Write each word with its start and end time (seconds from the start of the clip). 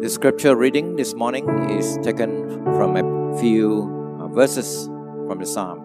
The 0.00 0.08
scripture 0.08 0.56
reading 0.56 0.96
this 0.96 1.12
morning 1.12 1.46
is 1.68 1.98
taken 2.02 2.48
from 2.64 2.96
a 2.96 3.38
few 3.38 4.16
uh, 4.18 4.28
verses 4.28 4.86
from 5.26 5.38
the 5.40 5.44
Psalm. 5.44 5.78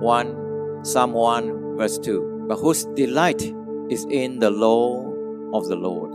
1 0.00 0.84
Psalm 0.84 1.12
1 1.12 1.78
verse 1.78 1.96
2 1.96 2.44
But 2.46 2.56
whose 2.56 2.84
delight 2.96 3.40
is 3.88 4.04
in 4.10 4.40
the 4.40 4.50
law 4.50 5.10
of 5.54 5.68
the 5.68 5.74
Lord, 5.74 6.12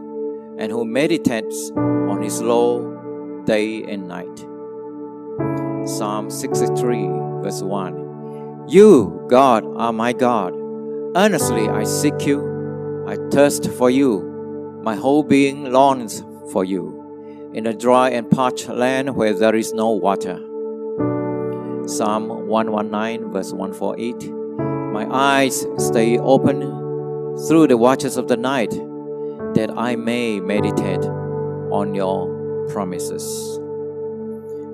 and 0.59 0.71
who 0.71 0.85
meditates 0.85 1.71
on 1.75 2.21
his 2.21 2.39
law 2.39 2.79
day 3.45 3.83
and 3.85 4.07
night. 4.07 4.37
Psalm 5.89 6.29
63 6.29 7.07
verse 7.41 7.63
1 7.63 8.67
You, 8.69 9.25
God, 9.31 9.65
are 9.77 9.91
my 9.91 10.13
God. 10.13 10.53
Earnestly 11.15 11.67
I 11.67 11.85
seek 11.85 12.27
you. 12.27 13.05
I 13.07 13.17
thirst 13.31 13.67
for 13.71 13.89
you. 13.89 14.28
My 14.81 14.95
whole 14.95 15.23
being 15.23 15.71
longs 15.71 16.23
for 16.51 16.63
you 16.63 17.51
in 17.53 17.67
a 17.67 17.73
dry 17.73 18.09
and 18.09 18.29
parched 18.29 18.69
land 18.69 19.15
where 19.15 19.33
there 19.33 19.55
is 19.55 19.73
no 19.73 19.91
water. 19.91 20.37
Psalm 21.85 22.47
119, 22.47 23.31
verse 23.31 23.51
148 23.51 24.31
My 24.93 25.07
eyes 25.11 25.65
stay 25.77 26.17
open 26.17 26.61
through 27.47 27.67
the 27.67 27.77
watches 27.77 28.17
of 28.17 28.27
the 28.27 28.37
night, 28.37 28.71
that 29.55 29.71
I 29.75 29.95
may 29.95 30.39
meditate 30.39 31.03
on 31.71 31.95
your 31.95 32.67
promises. 32.69 33.59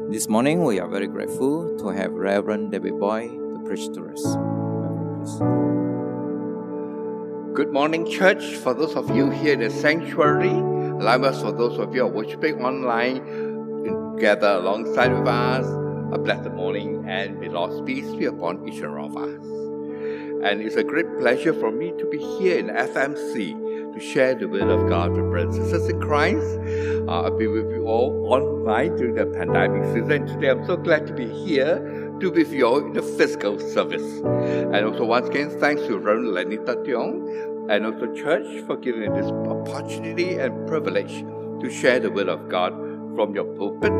This 0.09 0.27
morning, 0.27 0.63
we 0.63 0.79
are 0.79 0.87
very 0.87 1.07
grateful 1.07 1.77
to 1.79 1.87
have 1.89 2.11
Reverend 2.11 2.71
David 2.71 2.99
Boy 2.99 3.27
to 3.27 3.61
preach 3.65 3.87
to 3.93 4.05
us. 4.07 4.23
Good 7.55 7.71
morning, 7.71 8.11
church. 8.11 8.43
For 8.57 8.73
those 8.73 8.97
of 8.97 9.15
you 9.15 9.29
here 9.29 9.53
in 9.53 9.61
the 9.61 9.69
sanctuary, 9.69 10.49
likewise 10.49 11.41
for 11.41 11.53
those 11.53 11.79
of 11.79 11.95
you 11.95 12.01
who 12.01 12.07
are 12.07 12.11
worshiping 12.11 12.61
online, 12.61 14.17
gather 14.17 14.57
alongside 14.59 15.17
with 15.17 15.25
us. 15.25 15.65
A 16.11 16.17
blessed 16.17 16.51
morning 16.51 17.05
and 17.07 17.39
may 17.39 17.47
Lord's 17.47 17.79
peace 17.85 18.13
be 18.13 18.25
upon 18.25 18.67
each 18.67 18.81
one 18.81 18.97
of 18.97 19.15
us. 19.15 19.39
And 20.43 20.61
it's 20.61 20.75
a 20.75 20.83
great 20.83 21.07
pleasure 21.17 21.53
for 21.53 21.71
me 21.71 21.93
to 21.97 22.09
be 22.09 22.17
here 22.17 22.59
in 22.59 22.67
FMC 22.67 23.64
to 23.95 24.01
share 24.01 24.35
the 24.35 24.45
word 24.45 24.69
of 24.69 24.89
God 24.89 25.11
with 25.11 25.29
brothers 25.29 25.55
and 25.55 25.65
sisters 25.69 25.89
in 25.89 26.01
Christ. 26.01 26.59
Uh, 27.07 27.21
I've 27.21 27.37
been 27.37 27.53
with 27.53 27.71
you 27.71 27.85
all 27.87 28.27
online 28.29 28.95
during 28.97 29.15
the 29.15 29.25
pandemic 29.25 29.85
season. 29.93 30.27
Today 30.27 30.49
I'm 30.49 30.65
so 30.65 30.75
glad 30.75 31.07
to 31.07 31.13
be 31.13 31.27
here 31.27 31.79
to 32.19 32.31
be 32.31 32.43
with 32.43 32.51
you 32.51 32.65
all 32.65 32.79
in 32.79 32.91
the 32.91 33.01
physical 33.01 33.57
service. 33.57 34.19
And 34.21 34.75
also 34.85 35.05
once 35.05 35.29
again, 35.29 35.49
thanks 35.61 35.81
to 35.83 35.97
Reverend 35.97 36.27
Lenita 36.27 36.75
Tiong 36.85 37.71
and 37.73 37.85
also 37.85 38.13
church 38.13 38.65
for 38.65 38.75
giving 38.75 39.01
me 39.01 39.21
this 39.21 39.31
opportunity 39.31 40.37
and 40.39 40.67
privilege 40.67 41.23
to 41.61 41.69
share 41.71 42.01
the 42.01 42.11
word 42.11 42.27
of 42.27 42.49
God 42.49 42.73
from 43.15 43.33
your 43.33 43.45
pulpit. 43.55 43.91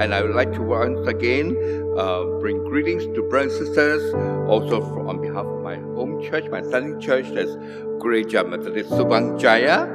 And 0.00 0.14
I 0.14 0.22
would 0.22 0.34
like 0.34 0.52
to 0.54 0.62
once 0.62 1.06
again 1.06 1.56
uh, 1.98 2.24
bring 2.40 2.64
greetings 2.64 3.04
to 3.14 3.22
brothers 3.28 3.56
and 3.56 3.66
sisters, 3.66 4.14
also 4.48 4.82
on 5.06 5.20
behalf 5.20 5.46
of 5.46 5.62
my 5.62 5.76
home 5.76 6.22
church, 6.22 6.44
my 6.50 6.62
sending 6.62 7.00
church, 7.00 7.26
that's 7.32 7.50
Gereja 8.02 8.48
Methodist 8.48 8.90
Subang 8.90 9.38
Jaya, 9.40 9.86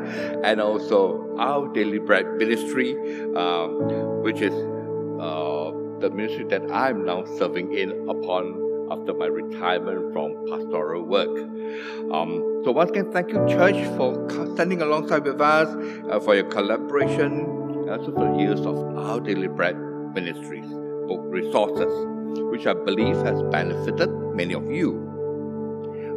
and 0.44 0.62
also 0.62 1.36
our 1.38 1.68
Daily 1.74 2.00
Bread 2.00 2.26
Ministry, 2.38 2.96
um, 3.36 4.24
which 4.24 4.42
is 4.42 4.54
uh, 4.54 5.72
the 6.00 6.10
ministry 6.10 6.46
that 6.46 6.64
I'm 6.72 7.06
now 7.06 7.26
serving 7.38 7.74
in 7.78 7.92
upon 8.10 8.70
after 8.92 9.14
my 9.14 9.28
retirement 9.28 10.14
from 10.14 10.34
pastoral 10.50 11.04
work. 11.04 11.30
Um, 12.12 12.62
so 12.66 12.72
once 12.72 12.90
again, 12.90 13.12
thank 13.12 13.30
you, 13.30 13.46
church, 13.48 13.76
for 13.96 14.28
standing 14.56 14.82
alongside 14.82 15.24
with 15.26 15.40
us, 15.40 15.70
uh, 16.10 16.20
for 16.20 16.34
your 16.36 16.46
collaboration, 16.46 17.46
also 17.90 18.12
for 18.12 18.40
years 18.40 18.62
of 18.62 18.78
our 18.98 19.20
daily 19.20 19.48
bread 19.48 19.76
ministries, 20.14 20.68
book 21.08 21.22
resources, 21.26 21.92
which 22.52 22.68
I 22.68 22.74
believe 22.74 23.16
has 23.26 23.42
benefited 23.52 24.10
many 24.36 24.54
of 24.54 24.70
you. 24.70 25.10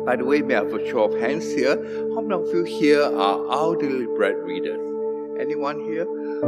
By 0.04 0.16
the 0.16 0.24
way, 0.24 0.42
may 0.42 0.56
I 0.56 0.64
have 0.64 0.72
a 0.72 0.90
show 0.90 1.04
of 1.04 1.20
hands 1.20 1.50
here? 1.52 1.76
How 2.14 2.20
many 2.20 2.42
of 2.42 2.48
you 2.54 2.64
here 2.64 3.02
are 3.02 3.48
our 3.48 3.76
daily 3.76 4.06
bread 4.06 4.36
readers? 4.36 4.80
Anyone 5.40 5.80
here? 5.80 6.04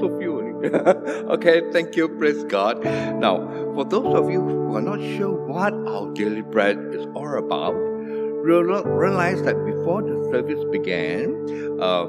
so 0.00 0.16
few. 0.18 0.38
okay, 0.64 1.62
thank 1.70 1.94
you, 1.94 2.08
praise 2.08 2.42
God. 2.44 2.82
Now, 2.82 3.46
for 3.74 3.84
those 3.84 4.12
of 4.14 4.28
you 4.28 4.40
who 4.40 4.74
are 4.74 4.82
not 4.82 5.00
sure 5.00 5.32
what 5.46 5.72
our 5.72 6.12
daily 6.14 6.42
bread 6.42 6.78
is 6.92 7.06
all 7.14 7.38
about, 7.38 7.74
realize 7.74 9.40
that 9.42 9.64
before 9.64 10.02
the 10.02 10.28
service 10.32 10.64
began, 10.72 11.78
uh, 11.80 12.06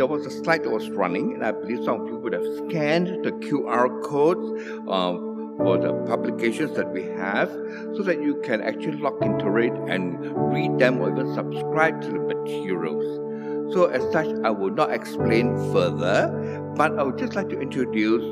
there 0.00 0.06
was 0.06 0.24
a 0.24 0.30
slide 0.30 0.64
that 0.64 0.70
was 0.70 0.88
running, 0.88 1.34
and 1.34 1.44
I 1.44 1.50
believe 1.52 1.84
some 1.84 2.00
of 2.00 2.06
you 2.08 2.16
would 2.16 2.32
have 2.32 2.46
scanned 2.56 3.22
the 3.22 3.32
QR 3.32 4.02
codes 4.02 4.40
um, 4.88 5.56
for 5.58 5.76
the 5.76 5.92
publications 6.08 6.74
that 6.76 6.90
we 6.90 7.02
have 7.02 7.50
so 7.94 8.02
that 8.04 8.22
you 8.22 8.40
can 8.42 8.62
actually 8.62 8.96
log 8.96 9.22
into 9.22 9.54
it 9.58 9.74
and 9.92 10.18
read 10.54 10.78
them 10.78 11.02
or 11.02 11.10
even 11.10 11.34
subscribe 11.34 12.00
to 12.00 12.12
the 12.12 12.18
materials. 12.18 13.74
So, 13.74 13.88
as 13.88 14.02
such, 14.10 14.28
I 14.42 14.48
will 14.48 14.70
not 14.70 14.90
explain 14.90 15.54
further, 15.70 16.32
but 16.76 16.98
I 16.98 17.02
would 17.02 17.18
just 17.18 17.34
like 17.34 17.50
to 17.50 17.60
introduce 17.60 18.22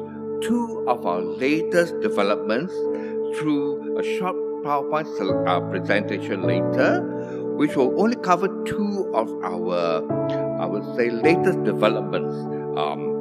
two 0.41 0.87
of 0.89 1.05
our 1.05 1.21
latest 1.21 2.01
developments 2.01 2.73
through 3.39 3.99
a 3.99 4.03
short 4.17 4.37
PowerPoint 4.65 5.47
uh, 5.47 5.61
presentation 5.69 6.45
later, 6.45 7.03
which 7.59 7.77
will 7.77 8.01
only 8.01 8.17
cover 8.17 8.49
two 8.65 9.13
of 9.15 9.29
our, 9.45 10.01
I 10.59 10.67
would 10.67 10.85
say, 10.97 11.11
latest 11.11 11.65
developments. 11.65 12.35
Um, 12.79 13.17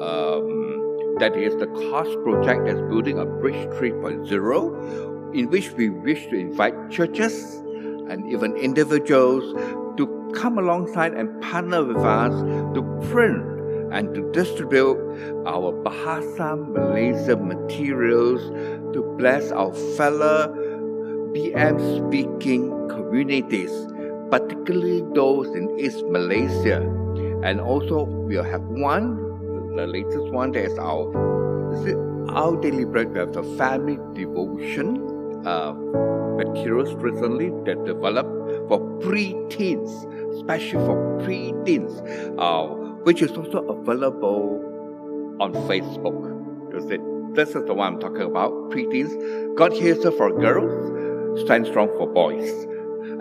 um, 0.00 1.16
that 1.18 1.34
is 1.34 1.56
the 1.56 1.66
COST 1.66 2.22
project 2.22 2.66
that's 2.66 2.80
building 2.82 3.18
a 3.18 3.24
Bridge 3.24 3.68
3.0, 3.78 5.34
in 5.34 5.50
which 5.50 5.72
we 5.72 5.88
wish 5.88 6.26
to 6.26 6.36
invite 6.36 6.90
churches 6.90 7.54
and 8.08 8.30
even 8.30 8.56
individuals 8.56 9.54
to 9.96 10.32
come 10.34 10.58
alongside 10.58 11.14
and 11.14 11.40
partner 11.40 11.82
with 11.82 11.96
us 11.96 12.34
to 12.74 12.82
print 13.10 13.42
and 13.92 14.14
to 14.14 14.30
distribute 14.32 14.98
our 15.46 15.72
Bahasa 15.72 16.56
Malaysia 16.68 17.36
materials 17.36 18.42
to 18.92 19.02
bless 19.16 19.50
our 19.52 19.72
fellow 19.96 20.52
BM 21.32 21.76
speaking 21.96 22.88
communities, 22.88 23.72
particularly 24.30 25.04
those 25.14 25.48
in 25.54 25.78
East 25.78 26.04
Malaysia. 26.06 26.80
And 27.42 27.60
also, 27.60 28.04
we'll 28.04 28.44
have 28.44 28.62
one, 28.62 29.16
the 29.76 29.86
latest 29.86 30.30
one, 30.32 30.52
that 30.52 30.64
is 30.64 30.78
our, 30.78 31.10
it 31.86 31.96
our 32.30 32.60
daily 32.60 32.84
bread. 32.84 33.12
We 33.12 33.18
have 33.18 33.32
the 33.32 33.42
family 33.56 33.98
devotion 34.14 35.42
uh, 35.46 35.72
materials 36.36 36.92
recently 36.94 37.50
that 37.64 37.84
developed 37.84 38.68
for 38.68 38.80
pre-teens, 39.00 39.90
especially 40.34 40.84
for 40.84 41.20
pre-teens, 41.24 42.02
uh, 42.38 42.66
which 43.04 43.22
is 43.22 43.32
also 43.32 43.64
available 43.68 45.36
on 45.40 45.52
Facebook. 45.68 46.18
You 46.72 46.80
see, 46.88 46.98
this 47.34 47.50
is 47.54 47.64
the 47.66 47.74
one 47.74 47.94
I'm 47.94 48.00
talking 48.00 48.22
about, 48.22 48.70
pre-teens. 48.70 49.14
God 49.56 49.72
hears 49.72 50.02
for 50.02 50.30
girls, 50.38 51.40
stand 51.42 51.66
strong 51.66 51.88
for 51.96 52.06
boys. 52.06 52.66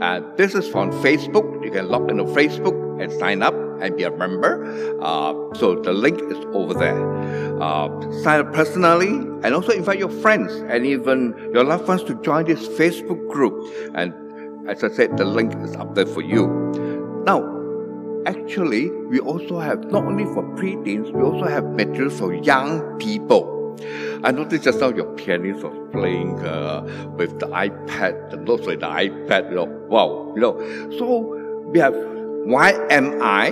Uh, 0.02 0.22
this 0.36 0.54
is 0.56 0.68
from 0.68 0.92
Facebook. 1.04 1.64
You 1.64 1.72
can 1.72 1.88
log 1.90 2.10
into 2.10 2.24
Facebook 2.26 3.02
and 3.02 3.12
sign 3.14 3.42
up 3.42 3.54
and 3.82 3.96
be 3.96 4.04
a 4.04 4.12
member. 4.12 4.66
Uh, 5.02 5.34
so 5.56 5.76
the 5.76 5.94
link 5.94 6.22
is 6.22 6.38
over 6.54 6.74
there. 6.74 7.62
Uh, 7.62 7.90
sign 8.24 8.42
up 8.42 8.54
personally 8.54 9.08
and 9.44 9.54
also 9.54 9.72
invite 9.72 10.00
your 10.00 10.10
friends 10.10 10.54
and 10.54 10.86
even 10.86 11.34
your 11.54 11.64
loved 11.64 11.88
ones 11.88 12.04
to 12.04 12.16
join 12.22 12.46
this 12.46 12.68
Facebook 12.68 13.30
group. 13.30 13.54
And 13.96 14.14
as 14.70 14.84
I 14.84 14.90
said, 14.90 15.18
the 15.18 15.26
link 15.26 15.54
is 15.64 15.76
up 15.76 15.96
there 15.96 16.06
for 16.06 16.22
you. 16.22 16.48
Now, 17.26 17.44
actually, 18.26 18.92
we 18.92 19.20
also 19.20 19.60
have 19.60 19.86
not 19.86 20.04
only 20.04 20.26
for 20.26 20.44
preteens, 20.56 21.12
we 21.12 21.22
also 21.22 21.46
have 21.46 21.64
materials 21.66 22.20
for 22.20 22.34
young 22.34 22.98
people. 23.00 23.55
I 24.26 24.32
noticed 24.32 24.64
just 24.64 24.80
now 24.80 24.90
your 24.90 25.06
pianist 25.14 25.64
was 25.64 25.78
playing 25.92 26.40
uh, 26.40 26.82
with 27.16 27.40
the 27.40 27.46
iPad, 27.46 28.32
the 28.32 28.38
notes 28.38 28.66
with 28.66 28.80
the 28.80 28.88
iPad, 28.88 29.50
you 29.50 29.56
know, 29.56 29.66
wow, 29.88 30.34
you 30.34 30.42
know. 30.42 30.60
So 30.98 31.36
we 31.68 31.78
have 31.78 31.94
YMI 31.94 33.50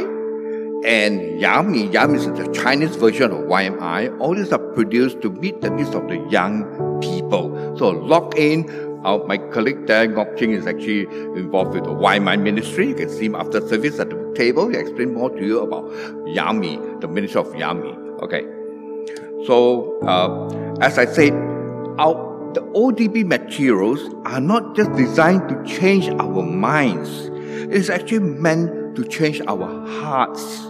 and 0.83 1.21
Yami. 1.39 1.91
Yami 1.91 2.15
is 2.15 2.25
the 2.25 2.51
Chinese 2.53 2.95
version 2.95 3.29
of 3.29 3.41
YMI. 3.41 4.19
All 4.19 4.33
these 4.33 4.51
are 4.51 4.57
produced 4.73 5.21
to 5.21 5.29
meet 5.29 5.61
the 5.61 5.69
needs 5.69 5.93
of 5.93 6.07
the 6.07 6.17
young 6.31 6.99
people. 7.01 7.77
So 7.77 7.91
log 7.91 8.35
in. 8.35 8.67
Uh, 9.05 9.17
my 9.27 9.37
colleague 9.37 9.85
there, 9.85 10.07
Ngok 10.07 10.39
Ching, 10.39 10.53
is 10.53 10.65
actually 10.65 11.01
involved 11.37 11.75
with 11.75 11.83
the 11.83 11.91
YMI 11.91 12.41
ministry. 12.41 12.87
You 12.87 12.95
can 12.95 13.09
see 13.09 13.25
him 13.25 13.35
after 13.35 13.61
service 13.67 13.99
at 13.99 14.09
the 14.09 14.33
table. 14.33 14.69
He 14.69 14.77
explain 14.77 15.13
more 15.13 15.29
to 15.29 15.45
you 15.45 15.59
about 15.59 15.83
Yami, 16.25 16.99
the 16.99 17.07
ministry 17.07 17.41
of 17.41 17.47
Yami. 17.47 18.21
Okay. 18.23 18.43
So, 19.45 19.99
uh, 20.03 20.62
as 20.81 20.97
I 20.97 21.05
said, 21.05 21.33
our, 21.99 22.51
the 22.53 22.61
ODB 22.61 23.25
materials 23.25 23.99
are 24.25 24.41
not 24.41 24.75
just 24.75 24.91
designed 24.93 25.47
to 25.49 25.63
change 25.65 26.09
our 26.09 26.43
minds. 26.43 27.27
It 27.27 27.73
is 27.73 27.89
actually 27.89 28.19
meant 28.19 28.95
to 28.95 29.03
change 29.05 29.41
our 29.47 29.87
hearts. 29.87 30.61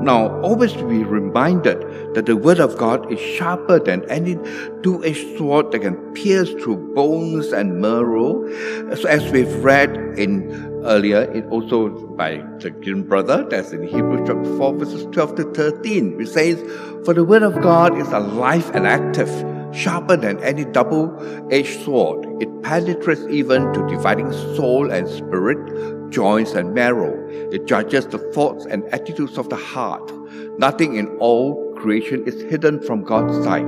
Now, 0.00 0.40
always 0.40 0.72
be 0.74 1.04
reminded 1.04 2.14
that 2.14 2.26
the 2.26 2.36
Word 2.36 2.60
of 2.60 2.78
God 2.78 3.12
is 3.12 3.18
sharper 3.20 3.78
than 3.78 4.08
any 4.08 4.36
two 4.82 5.04
edged 5.04 5.36
sword 5.36 5.72
that 5.72 5.80
can 5.80 5.96
pierce 6.14 6.50
through 6.52 6.94
bones 6.94 7.52
and 7.52 7.80
marrow. 7.80 8.48
So, 8.94 9.08
as 9.08 9.30
we've 9.32 9.52
read 9.62 9.90
in 10.18 10.67
earlier, 10.88 11.22
it 11.32 11.46
also 11.50 11.88
by 11.88 12.36
the 12.58 12.70
Jim 12.80 13.02
brother, 13.04 13.46
that's 13.48 13.72
in 13.72 13.82
Hebrews 13.82 14.26
chapter 14.26 14.56
4, 14.56 14.74
verses 14.74 15.06
12 15.12 15.36
to 15.36 15.44
13, 15.52 16.16
which 16.16 16.28
says, 16.28 16.58
For 17.04 17.14
the 17.14 17.24
Word 17.24 17.42
of 17.42 17.60
God 17.62 17.96
is 17.96 18.08
alive 18.08 18.74
and 18.74 18.86
active 18.86 19.28
sharper 19.74 20.16
than 20.16 20.42
any 20.42 20.64
double 20.64 21.14
edged 21.52 21.84
sword. 21.84 22.26
It 22.42 22.62
penetrates 22.62 23.22
even 23.28 23.72
to 23.74 23.86
dividing 23.86 24.32
soul 24.56 24.90
and 24.90 25.08
spirit, 25.08 26.10
joints 26.10 26.52
and 26.52 26.74
marrow. 26.74 27.14
It 27.52 27.66
judges 27.66 28.06
the 28.06 28.18
thoughts 28.32 28.64
and 28.66 28.84
attitudes 28.86 29.38
of 29.38 29.50
the 29.50 29.56
heart. 29.56 30.10
Nothing 30.58 30.96
in 30.96 31.08
all 31.18 31.74
creation 31.74 32.26
is 32.26 32.40
hidden 32.50 32.80
from 32.80 33.04
God's 33.04 33.44
sight. 33.44 33.66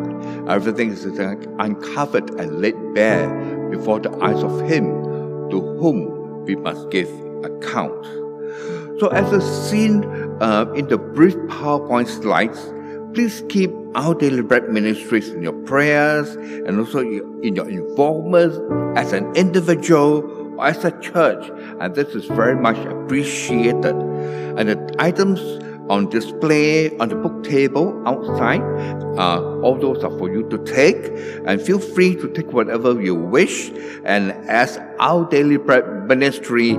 Everything 0.48 0.90
is 0.90 1.04
uncovered 1.04 2.30
and 2.40 2.60
laid 2.60 2.94
bare 2.94 3.28
before 3.70 4.00
the 4.00 4.10
eyes 4.22 4.42
of 4.42 4.60
Him 4.62 4.86
to 5.50 5.60
whom 5.78 6.19
we 6.50 6.56
must 6.56 6.90
give 6.90 7.08
account. 7.44 8.04
So, 9.00 9.08
as 9.08 9.32
a 9.32 9.40
seen 9.68 10.04
uh, 10.42 10.66
in 10.74 10.88
the 10.88 10.98
brief 10.98 11.36
PowerPoint 11.48 12.08
slides, 12.08 12.60
Please 13.14 13.42
keep 13.48 13.72
our 13.96 14.14
daily 14.14 14.42
bread 14.42 14.68
ministries 14.68 15.30
in 15.30 15.42
your 15.42 15.52
prayers 15.64 16.36
and 16.36 16.78
also 16.78 17.00
in 17.00 17.56
your 17.56 17.68
involvement 17.68 18.54
as 18.96 19.12
an 19.12 19.34
individual 19.34 20.22
or 20.56 20.66
as 20.66 20.84
a 20.84 20.92
church. 21.00 21.50
And 21.80 21.92
this 21.96 22.14
is 22.14 22.26
very 22.26 22.54
much 22.54 22.76
appreciated. 22.86 23.96
And 24.56 24.68
the 24.68 24.94
items 25.00 25.40
on 25.90 26.08
display 26.08 26.96
on 26.98 27.08
the 27.08 27.16
book 27.16 27.42
table 27.42 28.00
outside, 28.06 28.62
uh, 29.18 29.42
all 29.60 29.76
those 29.76 30.02
are 30.04 30.16
for 30.18 30.30
you 30.30 30.48
to 30.48 30.58
take. 30.64 31.10
And 31.44 31.60
feel 31.60 31.80
free 31.80 32.14
to 32.16 32.28
take 32.28 32.52
whatever 32.52 33.02
you 33.02 33.14
wish. 33.14 33.70
And 34.04 34.30
as 34.48 34.78
our 35.00 35.28
daily 35.28 35.56
bread 35.56 36.06
ministry 36.06 36.70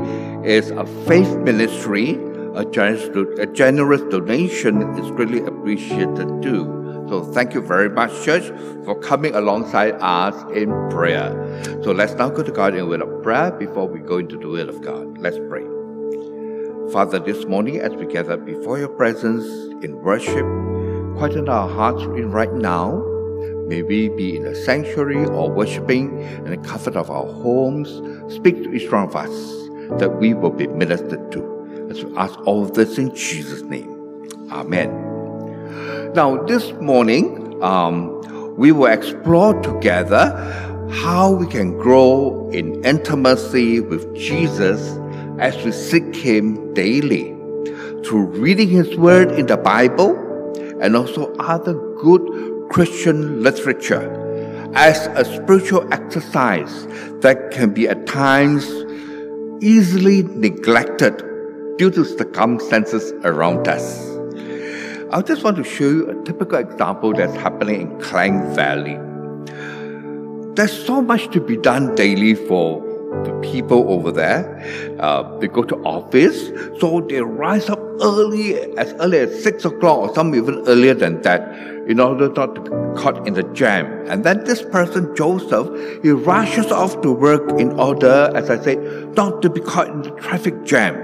is 0.43 0.71
a 0.71 0.85
faith 1.05 1.35
ministry, 1.37 2.17
a 2.55 2.65
generous, 2.65 3.09
a 3.37 3.45
generous 3.45 4.01
donation 4.09 4.81
is 4.97 5.11
greatly 5.11 5.45
appreciated 5.45 6.41
too. 6.41 6.77
So 7.09 7.21
thank 7.21 7.53
you 7.53 7.61
very 7.61 7.89
much, 7.89 8.23
church, 8.23 8.47
for 8.85 8.97
coming 8.97 9.35
alongside 9.35 9.95
us 9.99 10.35
in 10.53 10.69
prayer. 10.89 11.29
So 11.83 11.91
let's 11.91 12.13
now 12.13 12.29
go 12.29 12.41
to 12.41 12.51
God 12.51 12.73
in 12.73 12.87
word 12.87 13.01
of 13.01 13.21
prayer 13.21 13.51
before 13.51 13.85
we 13.85 13.99
go 13.99 14.19
into 14.19 14.37
the 14.37 14.47
will 14.47 14.69
of 14.69 14.81
God. 14.81 15.17
Let's 15.17 15.37
pray. 15.49 15.80
Father, 16.91 17.19
this 17.19 17.45
morning 17.45 17.79
as 17.79 17.93
we 17.93 18.05
gather 18.05 18.35
before 18.35 18.77
your 18.77 18.89
presence 18.89 19.45
in 19.81 20.01
worship, 20.01 20.45
quieten 21.17 21.47
our 21.47 21.69
hearts 21.69 22.03
in 22.03 22.31
right 22.31 22.51
now. 22.51 23.01
May 23.67 23.81
we 23.81 24.09
be 24.09 24.35
in 24.35 24.43
the 24.43 24.53
sanctuary 24.53 25.25
or 25.25 25.49
worshiping 25.49 26.19
in 26.19 26.49
the 26.49 26.57
comfort 26.57 26.97
of 26.97 27.09
our 27.09 27.25
homes. 27.25 27.87
Speak 28.35 28.61
to 28.63 28.73
each 28.73 28.91
one 28.91 29.05
of 29.05 29.15
us 29.15 29.31
that 29.99 30.17
we 30.19 30.33
will 30.33 30.49
be 30.49 30.67
ministered 30.67 31.31
to. 31.31 31.87
As 31.89 32.03
we 32.03 32.13
ask 32.17 32.37
all 32.45 32.65
of 32.65 32.73
this 32.73 32.97
in 32.97 33.15
Jesus' 33.15 33.61
name. 33.61 34.27
Amen. 34.51 34.91
Now, 36.13 36.43
this 36.43 36.73
morning, 36.73 37.63
um, 37.63 38.57
we 38.57 38.73
will 38.73 38.91
explore 38.91 39.53
together 39.61 40.33
how 40.91 41.31
we 41.31 41.47
can 41.47 41.77
grow 41.77 42.49
in 42.49 42.83
intimacy 42.83 43.79
with 43.79 44.13
Jesus 44.13 44.97
as 45.39 45.55
we 45.63 45.71
seek 45.71 46.15
Him 46.15 46.73
daily 46.73 47.35
through 48.03 48.25
reading 48.25 48.69
His 48.69 48.95
Word 48.97 49.31
in 49.31 49.47
the 49.47 49.57
Bible 49.57 50.15
and 50.81 50.95
also 50.95 51.33
other 51.35 51.73
good 52.01 52.69
Christian 52.69 53.43
literature 53.43 54.17
as 54.75 55.07
a 55.07 55.25
spiritual 55.25 55.91
exercise 55.93 56.87
that 57.21 57.51
can 57.51 57.73
be 57.73 57.87
at 57.87 58.07
times 58.07 58.65
easily 59.61 60.23
neglected 60.23 61.17
due 61.77 61.91
to 61.91 62.03
circumstances 62.05 63.11
around 63.23 63.67
us. 63.67 64.07
I 65.11 65.21
just 65.21 65.43
want 65.43 65.57
to 65.57 65.63
show 65.63 65.89
you 65.89 66.09
a 66.09 66.23
typical 66.23 66.57
example 66.57 67.13
that's 67.13 67.35
happening 67.35 67.81
in 67.81 67.99
Klang 67.99 68.55
Valley. 68.55 68.97
There's 70.55 70.85
so 70.85 71.01
much 71.01 71.29
to 71.31 71.41
be 71.41 71.57
done 71.57 71.95
daily 71.95 72.35
for 72.35 72.90
the 73.23 73.39
people 73.41 73.91
over 73.91 74.11
there. 74.11 74.97
Uh, 74.99 75.37
they 75.39 75.47
go 75.47 75.63
to 75.63 75.75
office, 75.83 76.47
so 76.79 77.01
they 77.01 77.21
rise 77.21 77.69
up 77.69 77.79
early, 78.01 78.55
as 78.77 78.93
early 78.93 79.19
as 79.19 79.43
six 79.43 79.65
o'clock, 79.65 79.97
or 79.99 80.15
some 80.15 80.33
even 80.33 80.63
earlier 80.67 80.93
than 80.93 81.21
that, 81.21 81.41
in 81.87 81.99
order 81.99 82.29
not 82.29 82.55
to 82.55 82.61
be 82.61 82.69
caught 82.99 83.27
in 83.27 83.33
the 83.33 83.43
jam. 83.53 83.85
And 84.07 84.23
then 84.23 84.43
this 84.45 84.61
person, 84.61 85.13
Joseph, 85.15 85.67
he 86.01 86.11
rushes 86.11 86.71
off 86.71 87.01
to 87.01 87.11
work 87.11 87.59
in 87.59 87.71
order, 87.79 88.31
as 88.33 88.49
I 88.49 88.59
say, 88.59 88.75
not 89.15 89.41
to 89.41 89.49
be 89.49 89.59
caught 89.59 89.87
in 89.87 90.01
the 90.01 90.11
traffic 90.11 90.63
jam. 90.63 90.95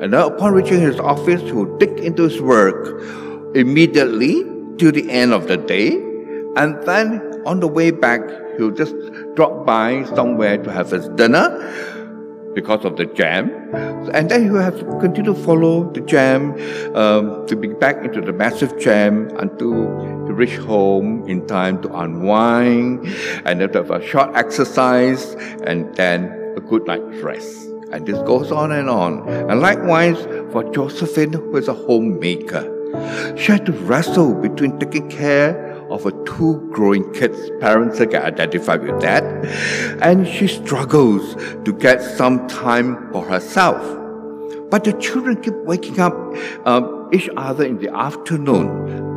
And 0.00 0.12
then 0.12 0.20
upon 0.20 0.52
reaching 0.52 0.80
his 0.80 0.98
office, 0.98 1.40
he 1.42 1.52
will 1.52 1.78
dig 1.78 1.98
into 1.98 2.24
his 2.24 2.40
work 2.40 3.00
immediately 3.54 4.44
till 4.76 4.92
the 4.92 5.08
end 5.10 5.32
of 5.32 5.48
the 5.48 5.56
day. 5.56 5.92
And 6.56 6.82
then 6.84 7.42
on 7.46 7.60
the 7.60 7.68
way 7.68 7.90
back, 7.90 8.20
he'll 8.62 8.70
just 8.70 8.94
drop 9.34 9.66
by 9.66 10.04
somewhere 10.14 10.56
to 10.62 10.70
have 10.70 10.90
his 10.90 11.08
dinner 11.10 11.46
because 12.54 12.84
of 12.84 12.96
the 12.96 13.06
jam. 13.06 13.50
And 14.12 14.30
then 14.30 14.44
he'll 14.44 14.60
have 14.60 14.78
to 14.78 14.84
continue 15.00 15.34
to 15.34 15.42
follow 15.42 15.90
the 15.90 16.00
jam 16.00 16.52
um, 16.94 17.46
to 17.46 17.56
be 17.56 17.68
back 17.68 18.04
into 18.04 18.20
the 18.20 18.32
massive 18.32 18.78
jam 18.78 19.30
until 19.38 20.26
he 20.26 20.32
reach 20.32 20.56
home 20.58 21.26
in 21.28 21.46
time 21.46 21.80
to 21.82 21.92
unwind 21.94 23.06
and 23.44 23.60
then 23.60 23.72
to 23.72 23.78
have 23.78 23.90
a 23.90 24.06
short 24.06 24.34
exercise 24.36 25.34
and 25.64 25.94
then 25.96 26.54
a 26.56 26.60
good 26.60 26.86
night's 26.86 27.22
rest. 27.22 27.68
And 27.92 28.06
this 28.06 28.18
goes 28.22 28.50
on 28.50 28.72
and 28.72 28.88
on. 28.88 29.28
And 29.28 29.60
likewise 29.60 30.18
for 30.52 30.64
Josephine, 30.72 31.32
who 31.32 31.56
is 31.56 31.68
a 31.68 31.74
homemaker. 31.74 32.68
She 33.36 33.52
had 33.52 33.66
to 33.66 33.72
wrestle 33.72 34.34
between 34.34 34.78
taking 34.78 35.08
care 35.10 35.71
of 35.92 36.04
her 36.04 36.24
two 36.24 36.68
growing 36.72 37.12
kids. 37.12 37.50
Parents 37.60 37.98
can 37.98 38.16
identify 38.16 38.76
with 38.76 39.00
that. 39.02 39.24
And 40.02 40.26
she 40.26 40.46
struggles 40.46 41.34
to 41.64 41.72
get 41.72 42.02
some 42.02 42.48
time 42.48 43.12
for 43.12 43.24
herself. 43.24 43.80
But 44.70 44.84
the 44.84 44.92
children 44.94 45.42
keep 45.42 45.54
waking 45.64 46.00
up 46.00 46.14
um, 46.66 47.10
each 47.12 47.28
other 47.36 47.64
in 47.64 47.78
the 47.78 47.94
afternoon 47.94 49.10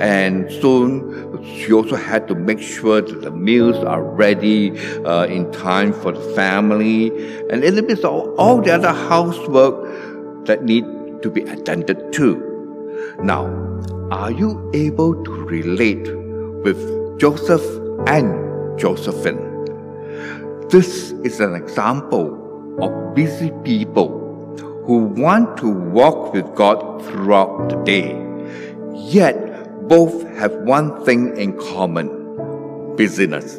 and 0.00 0.50
soon 0.50 1.44
she 1.44 1.72
also 1.72 1.96
had 1.96 2.26
to 2.28 2.34
make 2.34 2.60
sure 2.60 3.02
that 3.02 3.20
the 3.20 3.30
meals 3.30 3.76
are 3.84 4.02
ready 4.02 4.78
uh, 5.04 5.24
in 5.24 5.50
time 5.52 5.92
for 5.92 6.12
the 6.12 6.34
family, 6.34 7.08
and 7.50 7.62
in 7.62 7.74
the 7.74 7.82
midst 7.82 8.04
of 8.04 8.34
all 8.38 8.62
the 8.62 8.70
other 8.70 8.92
housework 8.92 10.46
that 10.46 10.64
need 10.64 10.84
to 11.22 11.30
be 11.30 11.42
attended 11.42 12.12
to. 12.14 12.46
Now, 13.22 13.46
are 14.10 14.30
you 14.30 14.70
able 14.74 15.22
to 15.24 15.39
relate 15.50 16.06
with 16.64 16.78
Joseph 17.18 17.64
and 18.06 18.78
Josephine? 18.78 19.50
This 20.70 21.10
is 21.24 21.40
an 21.40 21.54
example 21.54 22.38
of 22.80 23.14
busy 23.14 23.50
people 23.64 24.20
who 24.86 24.98
want 24.98 25.56
to 25.58 25.68
walk 25.68 26.32
with 26.32 26.54
God 26.54 27.04
throughout 27.04 27.68
the 27.68 27.76
day, 27.84 28.16
yet 28.94 29.88
both 29.88 30.22
have 30.38 30.54
one 30.62 31.04
thing 31.04 31.36
in 31.36 31.58
common 31.58 32.08
busyness. 32.96 33.58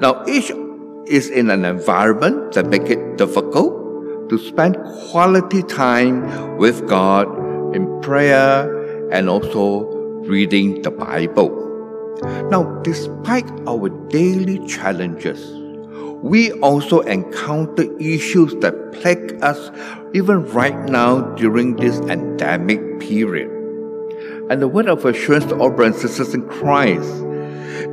Now, 0.00 0.22
each 0.28 0.52
is 1.06 1.30
in 1.30 1.50
an 1.50 1.64
environment 1.64 2.52
that 2.52 2.66
make 2.66 2.88
it 2.88 3.16
difficult 3.16 4.28
to 4.28 4.38
spend 4.38 4.76
quality 5.10 5.62
time 5.62 6.56
with 6.56 6.88
God 6.88 7.26
in 7.74 8.00
prayer 8.00 9.10
and 9.10 9.28
also 9.28 9.91
reading 10.26 10.82
the 10.82 10.90
Bible. 10.90 11.50
Now, 12.50 12.80
despite 12.82 13.50
our 13.66 13.88
daily 14.08 14.64
challenges, 14.66 15.50
we 16.22 16.52
also 16.60 17.00
encounter 17.00 17.84
issues 17.98 18.54
that 18.60 18.92
plague 18.92 19.42
us 19.42 19.70
even 20.14 20.44
right 20.52 20.78
now 20.88 21.20
during 21.34 21.76
this 21.76 21.98
endemic 22.00 23.00
period 23.00 23.50
and 24.50 24.60
the 24.60 24.68
word 24.68 24.86
of 24.88 25.04
assurance 25.04 25.46
to 25.46 25.58
all 25.58 25.70
brothers 25.70 26.02
and 26.02 26.10
sisters 26.10 26.34
in 26.34 26.48
Christ 26.48 27.10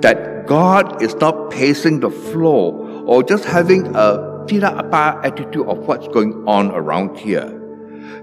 that 0.02 0.46
God 0.46 1.02
is 1.02 1.16
not 1.16 1.52
pacing 1.52 2.02
the 2.02 2.10
floor 2.10 2.74
or 3.06 3.24
just 3.24 3.46
having 3.46 3.96
a 3.96 4.44
tidak 4.46 4.78
apa 4.78 5.22
attitude 5.26 5.66
of 5.66 5.80
what's 5.88 6.08
going 6.10 6.34
on 6.48 6.72
around 6.72 7.18
here. 7.18 7.48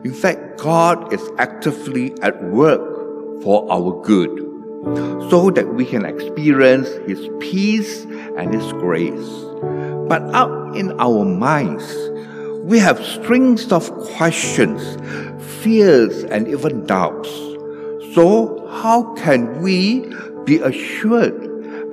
In 0.05 0.13
fact, 0.13 0.59
God 0.59 1.13
is 1.13 1.23
actively 1.39 2.15
at 2.23 2.43
work 2.45 2.96
for 3.43 3.71
our 3.71 4.01
good 4.03 4.47
so 5.31 5.51
that 5.51 5.75
we 5.75 5.85
can 5.85 6.05
experience 6.05 6.89
His 7.07 7.29
peace 7.41 8.05
and 8.37 8.55
His 8.55 8.73
grace. 8.75 9.29
But 10.09 10.23
out 10.35 10.77
in 10.77 10.93
our 11.01 11.25
minds, 11.25 11.85
we 12.63 12.79
have 12.79 13.05
strings 13.05 13.73
of 13.73 13.91
questions, 14.17 14.83
fears, 15.63 16.25
and 16.25 16.47
even 16.49 16.87
doubts. 16.87 17.29
So, 18.15 18.67
how 18.71 19.15
can 19.15 19.61
we 19.61 20.13
be 20.45 20.59
assured 20.59 21.43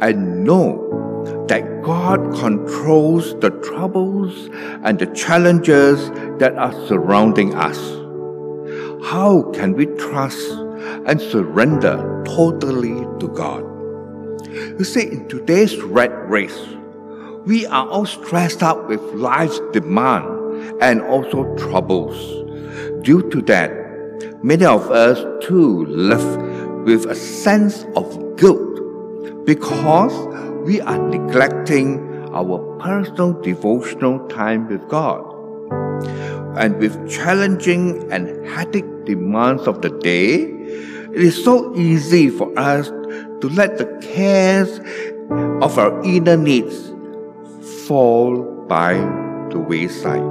and 0.01 0.43
know 0.43 1.45
that 1.47 1.81
God 1.83 2.35
controls 2.35 3.33
the 3.39 3.49
troubles 3.49 4.49
and 4.83 4.99
the 4.99 5.07
challenges 5.07 6.09
that 6.39 6.53
are 6.55 6.73
surrounding 6.87 7.55
us? 7.55 7.77
How 9.05 9.51
can 9.53 9.73
we 9.73 9.85
trust 9.85 10.62
and 11.05 11.19
surrender 11.19 12.23
totally 12.25 13.05
to 13.19 13.27
God? 13.33 13.63
You 14.79 14.83
see, 14.83 15.03
in 15.03 15.27
today's 15.27 15.77
rat 15.81 16.29
race, 16.29 16.57
we 17.45 17.65
are 17.65 17.87
all 17.87 18.05
stressed 18.05 18.63
out 18.63 18.87
with 18.87 19.01
life's 19.13 19.59
demand 19.71 20.81
and 20.81 21.01
also 21.01 21.55
troubles. 21.55 22.15
Due 23.03 23.29
to 23.31 23.41
that, 23.43 23.71
many 24.43 24.65
of 24.65 24.89
us 24.91 25.19
too 25.45 25.85
live 25.85 26.85
with 26.85 27.05
a 27.05 27.15
sense 27.15 27.85
of 27.95 28.37
guilt 28.37 29.45
because 29.45 30.13
we 30.65 30.79
are 30.81 30.97
neglecting 30.97 32.13
our 32.33 32.77
personal 32.79 33.33
devotional 33.41 34.25
time 34.27 34.67
with 34.67 34.87
God. 34.87 35.21
And 36.57 36.77
with 36.77 37.09
challenging 37.09 38.11
and 38.11 38.47
hectic 38.47 38.85
demands 39.05 39.67
of 39.67 39.81
the 39.81 39.89
day, 39.89 40.62
it 41.13 41.21
is 41.21 41.43
so 41.43 41.75
easy 41.75 42.27
for 42.27 42.51
us 42.57 42.87
to 42.87 43.49
let 43.49 43.77
the 43.77 43.85
cares 44.01 44.79
of 45.61 45.77
our 45.77 46.03
inner 46.03 46.35
needs 46.35 46.91
fall 47.87 48.41
by 48.67 48.95
the 49.51 49.59
wayside. 49.59 50.23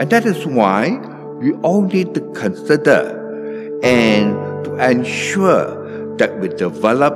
And 0.00 0.10
that 0.10 0.26
is 0.26 0.44
why 0.44 0.98
we 1.38 1.52
all 1.62 1.82
need 1.82 2.14
to 2.14 2.20
consider 2.32 3.80
and 3.84 4.64
to 4.64 4.74
ensure 4.78 6.16
that 6.16 6.36
we 6.40 6.48
develop 6.48 7.14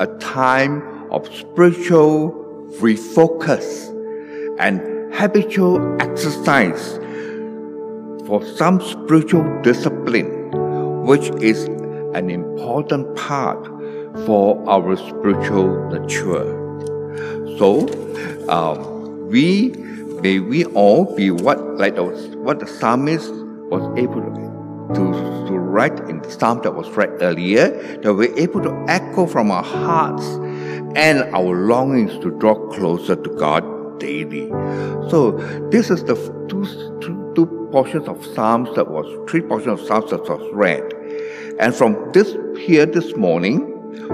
a 0.00 0.06
time 0.18 0.82
of 1.12 1.32
spiritual 1.32 2.32
refocus 2.80 3.90
and 4.58 4.80
habitual 5.14 5.78
exercise 6.02 6.98
for 8.26 8.44
some 8.56 8.80
spiritual 8.80 9.44
discipline, 9.62 10.50
which 11.06 11.30
is 11.40 11.68
an 12.14 12.30
important 12.30 13.16
part 13.16 13.66
for 14.26 14.62
our 14.68 14.96
spiritual 14.96 15.90
nature. 15.90 16.60
So, 17.58 17.88
um, 18.48 19.28
we 19.28 19.70
may 20.22 20.38
we 20.38 20.64
all 20.66 21.14
be 21.16 21.30
what 21.30 21.58
like 21.76 21.96
the, 21.96 22.04
what 22.38 22.60
the 22.60 22.66
psalmist 22.66 23.30
was 23.70 23.82
able 23.98 24.20
to, 24.22 24.94
to, 24.94 25.46
to 25.48 25.52
write 25.58 25.98
in 26.08 26.20
the 26.22 26.30
psalm 26.30 26.60
that 26.62 26.74
was 26.74 26.88
read 26.90 27.10
earlier, 27.20 27.70
that 28.02 28.14
we're 28.14 28.36
able 28.36 28.62
to 28.62 28.84
echo 28.88 29.26
from 29.26 29.50
our 29.50 29.62
hearts 29.62 30.24
and 30.96 31.22
our 31.34 31.66
longings 31.66 32.12
to 32.22 32.30
draw 32.38 32.54
closer 32.70 33.16
to 33.16 33.30
God 33.30 33.64
daily. 33.98 34.48
So 35.10 35.32
this 35.70 35.90
is 35.90 36.04
the 36.04 36.14
two, 36.48 36.64
portions 37.74 38.06
of 38.06 38.24
Psalms 38.24 38.72
that 38.76 38.88
was 38.88 39.04
three 39.28 39.40
portions 39.40 39.80
of 39.80 39.84
Psalms 39.84 40.10
that 40.10 40.22
was 40.28 40.48
read. 40.52 40.84
And 41.60 41.72
from 41.72 42.10
this 42.12 42.36
here 42.58 42.84
this 42.84 43.14
morning, 43.14 43.70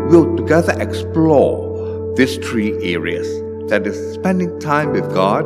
we'll 0.09 0.37
together 0.37 0.75
explore 0.79 2.15
these 2.15 2.37
three 2.37 2.73
areas. 2.95 3.27
That 3.71 3.87
is 3.87 4.15
spending 4.15 4.61
time 4.61 4.93
with 4.93 5.11
God, 5.15 5.45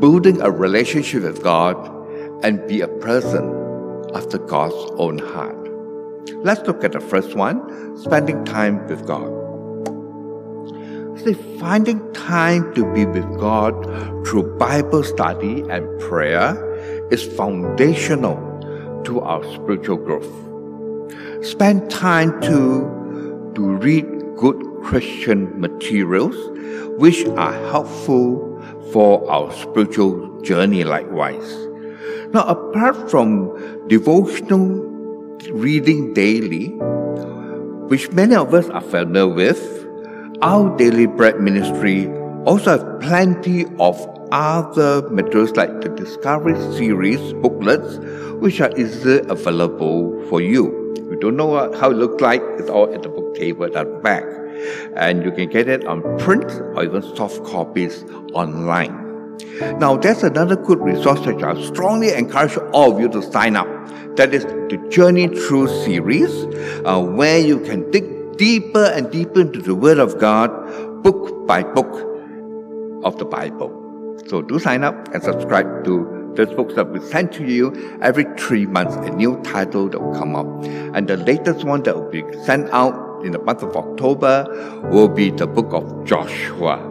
building 0.00 0.40
a 0.40 0.50
relationship 0.50 1.24
with 1.24 1.42
God, 1.42 1.76
and 2.42 2.66
be 2.66 2.80
a 2.80 2.88
person 2.88 3.44
after 4.14 4.38
God's 4.38 4.92
own 4.96 5.18
heart. 5.18 5.56
Let's 6.42 6.66
look 6.66 6.84
at 6.84 6.92
the 6.92 7.00
first 7.00 7.34
one, 7.34 7.98
spending 7.98 8.44
time 8.46 8.86
with 8.86 9.06
God. 9.06 9.28
See, 11.20 11.34
finding 11.58 12.12
time 12.12 12.74
to 12.74 12.90
be 12.94 13.04
with 13.04 13.28
God 13.38 13.74
through 14.26 14.56
Bible 14.56 15.02
study 15.02 15.64
and 15.68 16.00
prayer 16.00 17.08
is 17.10 17.22
foundational 17.22 19.02
to 19.04 19.20
our 19.20 19.44
spiritual 19.52 19.96
growth. 19.96 20.43
Spend 21.44 21.90
time 21.90 22.40
to 22.40 23.52
to 23.54 23.76
read 23.76 24.06
good 24.34 24.56
Christian 24.82 25.60
materials 25.60 26.34
which 26.96 27.26
are 27.36 27.52
helpful 27.68 28.40
for 28.92 29.30
our 29.30 29.52
spiritual 29.52 30.40
journey 30.40 30.84
likewise. 30.84 31.68
Now, 32.32 32.44
apart 32.44 33.10
from 33.10 33.52
devotional 33.88 34.80
reading 35.52 36.14
daily, 36.14 36.68
which 37.88 38.10
many 38.12 38.34
of 38.34 38.54
us 38.54 38.70
are 38.70 38.80
familiar 38.80 39.28
with, 39.28 39.60
our 40.40 40.74
Daily 40.78 41.04
Bread 41.04 41.40
ministry 41.40 42.08
also 42.46 42.78
have 42.78 43.00
plenty 43.00 43.66
of 43.78 44.00
other 44.32 45.06
materials 45.10 45.50
like 45.56 45.82
the 45.82 45.90
Discovery 45.90 46.58
Series 46.72 47.34
booklets, 47.34 47.98
which 48.40 48.62
are 48.62 48.72
easily 48.78 49.20
available 49.28 50.24
for 50.30 50.40
you. 50.40 50.80
Don't 51.24 51.36
know 51.36 51.72
how 51.80 51.90
it 51.90 51.96
looks 51.96 52.20
like, 52.20 52.42
it's 52.58 52.68
all 52.68 52.92
at 52.92 53.02
the 53.02 53.08
book 53.08 53.34
table 53.34 53.64
at 53.64 53.72
the 53.72 53.84
back. 53.86 54.24
And 54.94 55.24
you 55.24 55.32
can 55.32 55.48
get 55.48 55.70
it 55.70 55.86
on 55.86 56.02
print 56.18 56.44
or 56.44 56.84
even 56.84 57.00
soft 57.16 57.42
copies 57.44 58.04
online. 58.34 59.38
Now, 59.78 59.96
that's 59.96 60.22
another 60.22 60.54
good 60.54 60.80
resource 60.80 61.20
that 61.20 61.42
I 61.42 61.58
strongly 61.64 62.12
encourage 62.12 62.58
all 62.74 62.92
of 62.92 63.00
you 63.00 63.08
to 63.08 63.22
sign 63.22 63.56
up. 63.56 63.66
That 64.16 64.34
is 64.34 64.44
the 64.44 64.76
Journey 64.90 65.28
Through 65.28 65.68
series, 65.86 66.30
uh, 66.84 67.00
where 67.00 67.40
you 67.40 67.58
can 67.60 67.90
dig 67.90 68.36
deeper 68.36 68.84
and 68.84 69.10
deeper 69.10 69.40
into 69.40 69.62
the 69.62 69.74
Word 69.74 69.96
of 69.96 70.18
God, 70.18 70.50
book 71.02 71.46
by 71.46 71.62
book 71.62 71.90
of 73.02 73.16
the 73.16 73.24
Bible. 73.24 73.70
So 74.26 74.42
do 74.42 74.58
sign 74.58 74.84
up 74.84 75.14
and 75.14 75.22
subscribe 75.22 75.84
to 75.84 76.13
those 76.36 76.52
books 76.54 76.74
will 76.74 76.84
be 76.84 77.00
sent 77.00 77.32
to 77.34 77.44
you 77.44 77.98
every 78.02 78.24
three 78.36 78.66
months, 78.66 78.94
a 78.96 79.10
new 79.10 79.40
title 79.42 79.88
that 79.88 80.00
will 80.00 80.14
come 80.14 80.36
up. 80.36 80.46
And 80.94 81.08
the 81.08 81.16
latest 81.16 81.64
one 81.64 81.82
that 81.84 81.94
will 81.96 82.10
be 82.10 82.24
sent 82.44 82.70
out 82.70 83.24
in 83.24 83.32
the 83.32 83.38
month 83.38 83.62
of 83.62 83.76
October 83.76 84.46
will 84.90 85.08
be 85.08 85.30
the 85.30 85.46
book 85.46 85.72
of 85.72 86.04
Joshua. 86.04 86.90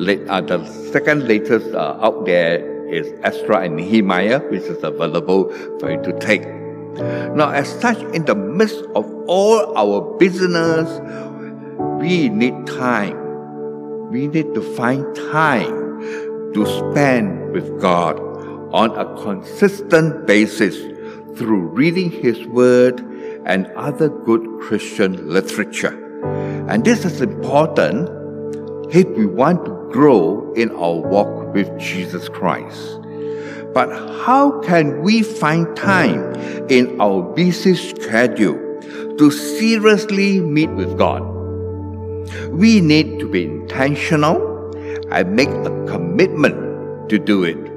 Uh, 0.00 0.40
the 0.40 0.64
second 0.92 1.28
latest 1.28 1.74
uh, 1.74 1.98
out 2.00 2.24
there 2.26 2.88
is 2.88 3.12
Ezra 3.22 3.62
and 3.62 3.76
Nehemiah, 3.76 4.40
which 4.50 4.62
is 4.62 4.82
available 4.82 5.50
for 5.78 5.90
you 5.90 6.02
to 6.02 6.18
take. 6.18 6.46
Now, 7.34 7.50
as 7.50 7.68
such, 7.80 7.98
in 8.14 8.24
the 8.24 8.34
midst 8.34 8.82
of 8.94 9.10
all 9.26 9.76
our 9.76 10.16
business, 10.18 10.88
we 12.00 12.28
need 12.28 12.66
time. 12.66 14.10
We 14.10 14.28
need 14.28 14.54
to 14.54 14.62
find 14.74 15.04
time 15.16 16.52
to 16.54 16.66
spend 16.66 17.52
with 17.52 17.80
God 17.80 18.33
on 18.74 18.90
a 18.98 19.04
consistent 19.22 20.26
basis 20.26 20.74
through 21.38 21.68
reading 21.68 22.10
His 22.10 22.44
Word 22.46 22.98
and 23.46 23.68
other 23.76 24.08
good 24.08 24.44
Christian 24.62 25.28
literature. 25.28 25.94
And 26.68 26.84
this 26.84 27.04
is 27.04 27.20
important 27.20 28.08
if 28.92 29.06
we 29.16 29.26
want 29.26 29.64
to 29.64 29.88
grow 29.92 30.52
in 30.54 30.72
our 30.72 30.96
walk 30.96 31.54
with 31.54 31.78
Jesus 31.78 32.28
Christ. 32.28 32.98
But 33.72 33.90
how 34.24 34.60
can 34.62 35.02
we 35.02 35.22
find 35.22 35.76
time 35.76 36.34
in 36.68 37.00
our 37.00 37.22
busy 37.22 37.76
schedule 37.76 38.58
to 39.18 39.30
seriously 39.30 40.40
meet 40.40 40.70
with 40.70 40.98
God? 40.98 41.22
We 42.50 42.80
need 42.80 43.20
to 43.20 43.28
be 43.28 43.44
intentional 43.44 44.74
and 45.12 45.36
make 45.36 45.50
a 45.50 45.86
commitment 45.86 47.08
to 47.10 47.20
do 47.20 47.44
it. 47.44 47.73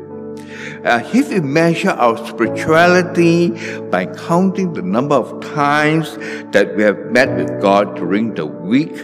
Uh, 0.84 1.02
if 1.14 1.30
we 1.30 1.40
measure 1.40 1.90
our 1.90 2.18
spirituality 2.28 3.50
by 3.90 4.06
counting 4.06 4.74
the 4.74 4.82
number 4.82 5.16
of 5.16 5.42
times 5.42 6.18
that 6.52 6.76
we 6.76 6.84
have 6.84 6.98
met 7.12 7.36
with 7.36 7.62
God 7.62 7.96
during 7.96 8.36
the 8.36 8.46
week, 8.46 8.96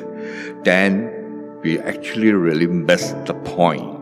then 0.63 1.59
we 1.63 1.79
actually 1.79 2.31
really 2.31 2.67
miss 2.67 3.11
the 3.25 3.33
point. 3.33 3.99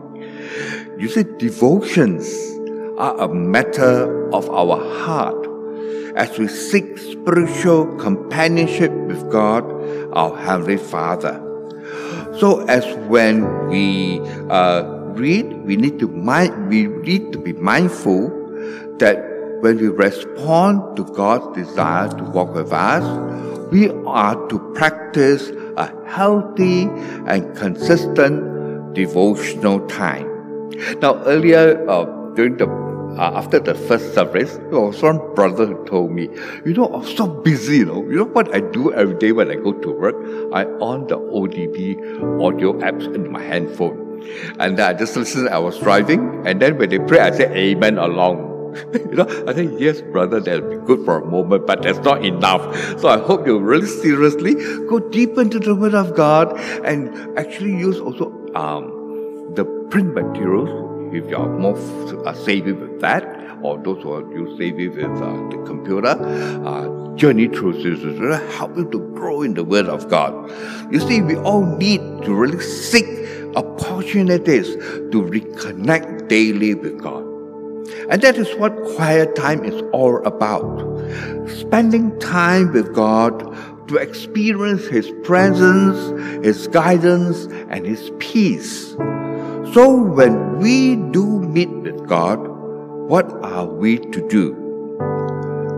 You 0.98 1.08
see, 1.08 1.24
devotions 1.38 2.26
are 2.98 3.16
a 3.20 3.28
matter 3.28 4.30
of 4.32 4.48
our 4.50 4.78
heart 5.04 5.46
as 6.14 6.38
we 6.38 6.46
seek 6.46 6.98
spiritual 6.98 7.86
companionship 7.96 8.92
with 8.92 9.30
God, 9.30 9.64
our 10.12 10.36
Heavenly 10.36 10.76
Father. 10.76 11.40
So, 12.38 12.60
as 12.66 12.84
when 13.08 13.68
we 13.68 14.20
uh, 14.50 15.01
read, 15.14 15.64
we 15.64 15.76
need 15.76 15.98
to 15.98 16.08
mind, 16.08 16.68
we 16.68 16.86
need 16.86 17.32
to 17.32 17.38
be 17.38 17.52
mindful 17.52 18.28
that 18.98 19.18
when 19.60 19.78
we 19.78 19.88
respond 19.88 20.96
to 20.96 21.04
God's 21.04 21.56
desire 21.56 22.08
to 22.08 22.24
walk 22.24 22.54
with 22.54 22.72
us, 22.72 23.04
we 23.70 23.90
are 24.06 24.34
to 24.48 24.58
practice 24.74 25.50
a 25.76 25.92
healthy 26.06 26.82
and 27.26 27.56
consistent 27.56 28.94
devotional 28.94 29.86
time. 29.86 30.28
Now, 31.00 31.22
earlier 31.24 31.88
uh, 31.88 32.04
during 32.34 32.56
the 32.56 32.66
uh, 33.18 33.32
after 33.34 33.58
the 33.58 33.74
first 33.74 34.14
service, 34.14 34.56
there 34.70 34.80
was 34.80 35.02
one 35.02 35.18
brother 35.34 35.66
who 35.66 35.84
told 35.84 36.12
me, 36.12 36.30
you 36.64 36.72
know, 36.72 36.86
I'm 36.86 37.04
so 37.04 37.26
busy, 37.26 37.78
you 37.78 37.84
know. 37.84 38.02
You 38.04 38.16
know 38.16 38.24
what 38.24 38.54
I 38.54 38.60
do 38.60 38.92
every 38.94 39.18
day 39.18 39.32
when 39.32 39.50
I 39.50 39.56
go 39.56 39.72
to 39.72 39.90
work? 39.90 40.16
I 40.54 40.64
on 40.64 41.06
the 41.08 41.18
ODB 41.18 42.42
audio 42.42 42.72
apps 42.80 43.14
in 43.14 43.30
my 43.30 43.42
handphone. 43.42 44.01
And 44.58 44.78
I 44.80 44.94
just 44.94 45.16
listen, 45.16 45.48
I 45.48 45.58
was 45.58 45.78
driving, 45.78 46.46
and 46.46 46.60
then 46.60 46.78
when 46.78 46.90
they 46.90 46.98
pray, 46.98 47.20
I 47.20 47.30
say 47.30 47.52
amen 47.52 47.98
along. 47.98 48.50
you 48.94 49.16
know, 49.16 49.44
I 49.46 49.52
think, 49.52 49.78
yes, 49.78 50.00
brother, 50.00 50.40
that'll 50.40 50.68
be 50.68 50.76
good 50.86 51.04
for 51.04 51.20
a 51.20 51.24
moment, 51.24 51.66
but 51.66 51.82
that's 51.82 51.98
not 51.98 52.24
enough. 52.24 52.62
So 52.98 53.08
I 53.08 53.18
hope 53.18 53.46
you 53.46 53.58
really 53.58 53.86
seriously 53.86 54.54
go 54.86 54.98
deep 54.98 55.36
into 55.36 55.58
the 55.58 55.74
Word 55.74 55.94
of 55.94 56.14
God 56.16 56.58
and 56.84 57.38
actually 57.38 57.76
use 57.76 58.00
also 58.00 58.30
um, 58.54 59.52
the 59.54 59.64
print 59.90 60.14
materials 60.14 60.90
if 61.14 61.28
you 61.28 61.36
are 61.36 61.48
more 61.58 61.76
uh, 62.26 62.32
savvy 62.32 62.72
with 62.72 63.00
that, 63.00 63.24
or 63.62 63.78
those 63.78 64.02
who 64.02 64.12
are 64.14 64.32
you 64.32 64.56
savvy 64.56 64.88
with 64.88 65.04
uh, 65.04 65.48
the 65.50 65.62
computer, 65.66 66.16
uh, 66.66 67.14
journey 67.16 67.48
through 67.48 67.74
this 67.82 68.00
help 68.56 68.76
you 68.76 68.90
to 68.90 68.98
grow 69.14 69.42
in 69.42 69.54
the 69.54 69.64
Word 69.64 69.86
of 69.86 70.08
God. 70.08 70.50
You 70.90 71.00
see, 71.00 71.20
we 71.20 71.36
all 71.36 71.64
need 71.76 72.00
to 72.24 72.34
really 72.34 72.60
seek 72.60 73.04
opportunities 73.56 74.74
to 74.76 75.22
reconnect 75.22 76.28
daily 76.28 76.74
with 76.74 77.00
God. 77.00 77.24
And 78.10 78.22
that 78.22 78.36
is 78.36 78.54
what 78.56 78.74
quiet 78.94 79.34
time 79.34 79.64
is 79.64 79.82
all 79.92 80.24
about. 80.26 80.80
Spending 81.48 82.18
time 82.20 82.72
with 82.72 82.94
God 82.94 83.88
to 83.88 83.96
experience 83.96 84.86
His 84.86 85.10
presence, 85.24 86.44
His 86.44 86.68
guidance, 86.68 87.44
and 87.68 87.86
His 87.86 88.10
peace. 88.18 88.90
So 89.72 90.02
when 90.02 90.58
we 90.58 90.96
do 90.96 91.40
meet 91.40 91.70
with 91.70 92.06
God, 92.06 92.38
what 93.08 93.30
are 93.44 93.66
we 93.66 93.98
to 93.98 94.28
do? 94.28 94.54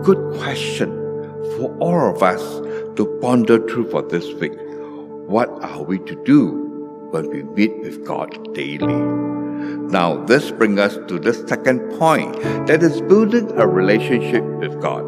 Good 0.04 0.38
question 0.38 0.90
for 1.56 1.76
all 1.78 2.14
of 2.14 2.22
us 2.22 2.42
to 2.96 3.18
ponder 3.20 3.66
through 3.66 3.90
for 3.90 4.02
this 4.02 4.32
week. 4.34 4.52
What 5.26 5.48
are 5.64 5.82
we 5.82 5.98
to 6.00 6.24
do 6.24 6.63
when 7.14 7.30
we 7.30 7.42
meet 7.44 7.78
with 7.80 8.04
God 8.04 8.52
daily? 8.54 9.00
Now, 9.96 10.24
this 10.24 10.50
brings 10.50 10.80
us 10.80 10.98
to 11.08 11.18
the 11.18 11.32
second 11.32 11.78
point 11.98 12.42
that 12.66 12.82
is 12.82 13.00
building 13.02 13.50
a 13.56 13.66
relationship 13.66 14.42
with 14.62 14.80
God. 14.82 15.04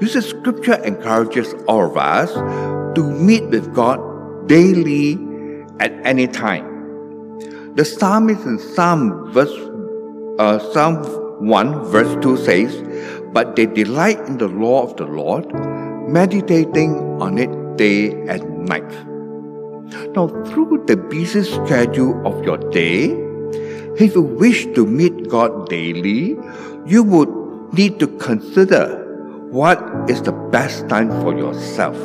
You 0.00 0.08
see, 0.08 0.22
Scripture 0.22 0.82
encourages 0.82 1.54
all 1.68 1.90
of 1.90 1.96
us 1.98 2.32
to 2.96 3.02
meet 3.04 3.44
with 3.50 3.74
God 3.74 4.00
daily 4.48 5.18
at 5.78 5.92
any 6.06 6.26
time. 6.26 6.72
The 7.74 7.84
psalmist 7.84 8.44
in 8.46 8.58
Psalm 8.58 9.32
verse 9.32 9.54
uh, 10.38 10.58
Psalm 10.72 10.96
1 11.46 11.84
verse 11.84 12.16
2 12.22 12.36
says, 12.38 12.82
But 13.32 13.56
they 13.56 13.66
delight 13.66 14.20
in 14.20 14.38
the 14.38 14.48
law 14.48 14.82
of 14.82 14.96
the 14.96 15.06
Lord, 15.06 15.52
meditating 16.08 16.94
on 17.20 17.38
it 17.38 17.76
day 17.76 18.12
and 18.26 18.66
night. 18.66 19.13
Now, 20.14 20.28
through 20.46 20.84
the 20.86 20.96
busy 20.96 21.42
schedule 21.42 22.26
of 22.26 22.44
your 22.44 22.58
day, 22.70 23.10
if 23.98 24.14
you 24.14 24.22
wish 24.22 24.66
to 24.74 24.86
meet 24.86 25.28
God 25.28 25.68
daily, 25.68 26.36
you 26.86 27.02
would 27.02 27.28
need 27.74 27.98
to 28.00 28.06
consider 28.18 29.00
what 29.50 29.78
is 30.10 30.22
the 30.22 30.32
best 30.32 30.88
time 30.88 31.10
for 31.22 31.36
yourself. 31.36 31.96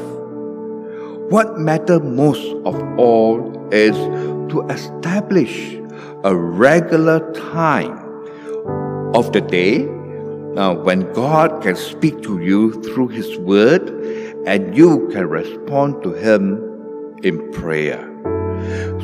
What 1.30 1.60
matters 1.60 2.02
most 2.02 2.46
of 2.66 2.76
all 2.98 3.42
is 3.72 3.96
to 4.52 4.68
establish 4.70 5.78
a 6.24 6.36
regular 6.36 7.32
time 7.34 7.98
of 9.16 9.32
the 9.34 9.42
day 9.42 9.88
uh, 10.58 10.74
when 10.74 11.12
God 11.14 11.62
can 11.62 11.76
speak 11.76 12.22
to 12.24 12.40
you 12.40 12.82
through 12.84 13.10
His 13.10 13.38
Word 13.38 13.90
and 14.46 14.76
you 14.76 15.08
can 15.12 15.28
respond 15.28 16.04
to 16.04 16.14
Him 16.14 16.69
in 17.24 17.52
prayer. 17.52 18.06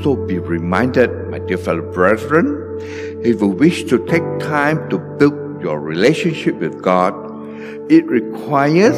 So 0.04 0.15
be 0.15 0.39
reminded, 0.39 1.30
my 1.30 1.39
dear 1.39 1.58
fellow 1.58 1.91
brethren, 1.91 2.78
if 3.23 3.41
you 3.41 3.47
wish 3.47 3.84
to 3.86 4.06
take 4.06 4.23
time 4.39 4.89
to 4.89 4.97
build 4.97 5.62
your 5.62 5.80
relationship 5.80 6.56
with 6.56 6.82
God, 6.82 7.13
it 7.91 8.06
requires 8.06 8.97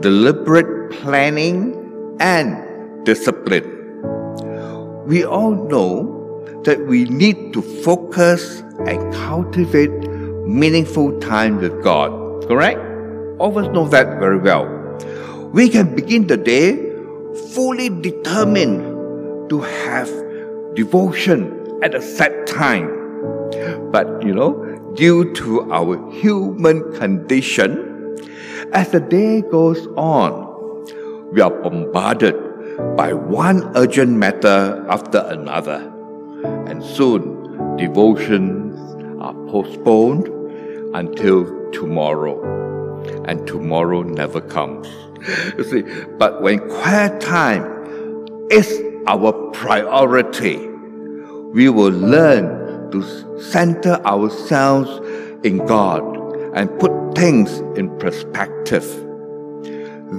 deliberate 0.00 0.90
planning 0.92 2.16
and 2.20 3.04
discipline. 3.04 3.68
We 5.06 5.24
all 5.24 5.54
know 5.54 6.18
that 6.64 6.86
we 6.86 7.04
need 7.04 7.52
to 7.52 7.62
focus 7.62 8.62
and 8.86 9.12
cultivate 9.12 9.90
meaningful 10.46 11.18
time 11.20 11.58
with 11.58 11.82
God. 11.82 12.10
Correct? 12.46 12.78
All 13.38 13.50
of 13.50 13.56
us 13.56 13.72
know 13.72 13.88
that 13.88 14.18
very 14.18 14.38
well. 14.38 14.66
We 15.52 15.68
can 15.68 15.94
begin 15.94 16.26
the 16.26 16.36
day 16.36 16.81
fully 17.34 17.88
determined 17.88 19.48
to 19.50 19.60
have 19.60 20.10
devotion 20.74 21.80
at 21.82 21.94
a 21.94 22.02
set 22.02 22.46
time. 22.46 22.88
But 23.90 24.22
you 24.24 24.34
know, 24.34 24.92
due 24.94 25.32
to 25.34 25.70
our 25.72 26.10
human 26.12 26.92
condition, 26.94 28.16
as 28.72 28.90
the 28.90 29.00
day 29.00 29.42
goes 29.42 29.86
on, 29.96 30.48
we 31.32 31.40
are 31.40 31.50
bombarded 31.50 32.36
by 32.96 33.12
one 33.12 33.76
urgent 33.76 34.12
matter 34.12 34.84
after 34.88 35.18
another. 35.28 35.92
And 36.66 36.82
soon, 36.82 37.76
devotions 37.76 38.78
are 39.20 39.34
postponed 39.50 40.28
until 40.94 41.70
tomorrow. 41.72 42.61
And 43.26 43.46
tomorrow 43.46 44.02
never 44.02 44.40
comes. 44.40 44.88
You 45.56 45.64
see, 45.64 45.82
but 46.18 46.42
when 46.42 46.58
quiet 46.68 47.20
time 47.20 47.64
is 48.50 48.82
our 49.06 49.32
priority, 49.52 50.56
we 51.52 51.68
will 51.68 51.92
learn 51.92 52.90
to 52.90 53.40
center 53.40 53.94
ourselves 54.04 54.90
in 55.44 55.64
God 55.66 56.02
and 56.54 56.68
put 56.78 56.92
things 57.14 57.60
in 57.78 57.96
perspective. 57.98 58.84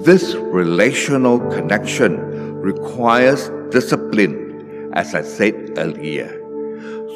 This 0.03 0.35
relational 0.35 1.39
connection 1.51 2.17
requires 2.61 3.49
discipline, 3.71 4.91
as 4.93 5.13
I 5.13 5.21
said 5.21 5.73
earlier. 5.77 6.39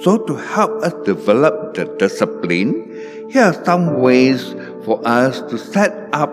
So, 0.03 0.17
to 0.17 0.35
help 0.35 0.83
us 0.83 0.93
develop 1.05 1.73
the 1.73 1.85
discipline, 1.97 3.29
here 3.31 3.45
are 3.45 3.65
some 3.65 3.99
ways 3.99 4.53
for 4.87 5.05
us 5.05 5.41
to 5.51 5.57
set 5.57 6.07
up 6.13 6.31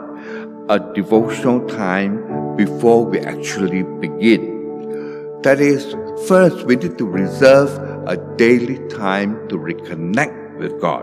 a 0.69 0.79
devotional 0.95 1.69
time 1.69 2.55
before 2.57 3.05
we 3.05 3.19
actually 3.19 3.83
begin. 3.99 5.41
That 5.43 5.59
is, 5.59 5.93
first, 6.29 6.65
we 6.65 6.77
need 6.77 6.97
to 6.99 7.05
reserve 7.05 7.69
a 8.07 8.17
daily 8.37 8.79
time 8.91 9.49
to 9.49 9.57
reconnect 9.57 10.57
with 10.57 10.81
God. 10.81 11.03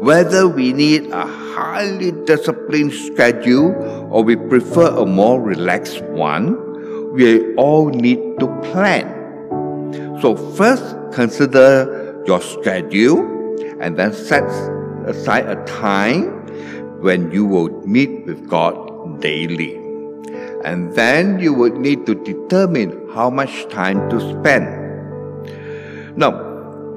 Whether 0.00 0.48
we 0.48 0.72
need 0.72 1.10
a 1.10 1.26
highly 1.26 2.12
disciplined 2.24 2.94
schedule 2.94 3.76
or 4.10 4.24
we 4.24 4.36
prefer 4.36 4.96
a 4.96 5.04
more 5.04 5.42
relaxed 5.42 6.00
one, 6.04 7.12
we 7.12 7.54
all 7.56 7.90
need 7.90 8.18
to 8.40 8.46
plan. 8.72 9.12
So, 10.22 10.34
first, 10.56 10.96
consider 11.12 12.24
your 12.26 12.40
schedule 12.40 13.20
and 13.78 13.98
then 13.98 14.14
set 14.14 14.48
aside 15.06 15.46
a 15.46 15.62
time 15.66 16.35
when 17.00 17.30
you 17.30 17.44
will 17.44 17.70
meet 17.86 18.26
with 18.26 18.48
God 18.48 19.20
daily. 19.20 19.76
And 20.64 20.92
then 20.94 21.38
you 21.38 21.52
would 21.54 21.76
need 21.76 22.06
to 22.06 22.14
determine 22.14 23.08
how 23.14 23.30
much 23.30 23.68
time 23.68 24.08
to 24.10 24.20
spend. 24.20 24.66
Now, 26.16 26.30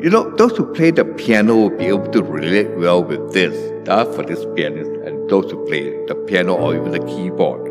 you 0.01 0.09
know, 0.09 0.29
those 0.37 0.55
who 0.55 0.73
play 0.73 0.91
the 0.91 1.03
piano 1.03 1.55
will 1.55 1.77
be 1.77 1.85
able 1.85 2.07
to 2.11 2.23
relate 2.23 2.77
well 2.77 3.03
with 3.03 3.33
this, 3.33 3.53
uh, 3.89 4.05
for 4.05 4.23
this 4.23 4.45
pianist, 4.55 4.89
and 5.05 5.29
those 5.29 5.51
who 5.51 5.65
play 5.67 6.05
the 6.05 6.15
piano 6.15 6.55
or 6.55 6.73
even 6.73 6.91
the 6.91 6.99
keyboard. 6.99 7.69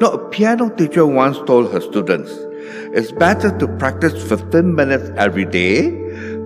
Now, 0.00 0.08
a 0.08 0.28
piano 0.28 0.70
teacher 0.70 1.06
once 1.06 1.38
told 1.46 1.72
her 1.72 1.80
students, 1.80 2.30
it's 2.92 3.12
better 3.12 3.56
to 3.58 3.68
practice 3.78 4.20
15 4.28 4.74
minutes 4.74 5.10
every 5.16 5.44
day 5.44 5.90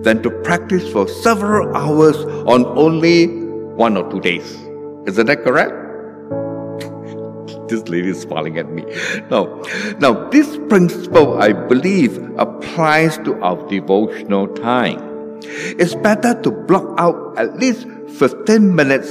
than 0.03 0.21
to 0.21 0.29
practice 0.43 0.87
for 0.91 1.07
several 1.07 1.75
hours 1.75 2.17
on 2.47 2.65
only 2.77 3.27
one 3.75 3.97
or 3.97 4.09
two 4.11 4.19
days. 4.19 4.57
Isn't 5.05 5.27
that 5.27 5.43
correct? 5.43 5.83
this 7.67 7.87
lady 7.87 8.09
is 8.09 8.21
smiling 8.21 8.57
at 8.57 8.69
me. 8.69 8.85
Now, 9.29 9.61
now 9.99 10.29
this 10.29 10.57
principle, 10.69 11.41
I 11.41 11.53
believe, 11.53 12.17
applies 12.37 13.17
to 13.19 13.41
our 13.41 13.57
devotional 13.67 14.47
time. 14.47 15.41
It's 15.79 15.95
better 15.95 16.39
to 16.41 16.51
block 16.51 16.99
out 16.99 17.37
at 17.37 17.57
least 17.57 17.87
15 18.19 18.75
minutes 18.75 19.09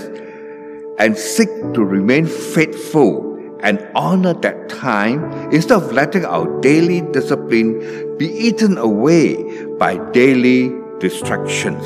and 0.99 1.17
seek 1.17 1.49
to 1.75 1.85
remain 1.85 2.27
faithful 2.27 3.29
and 3.63 3.87
honor 3.95 4.35
that 4.35 4.69
time 4.69 5.25
instead 5.53 5.77
of 5.77 5.93
letting 5.93 6.25
our 6.25 6.61
daily 6.61 7.01
discipline 7.13 8.17
be 8.19 8.27
eaten 8.27 8.79
away 8.79 9.37
by 9.79 9.99
daily 10.13 10.73
distractions. 10.99 11.85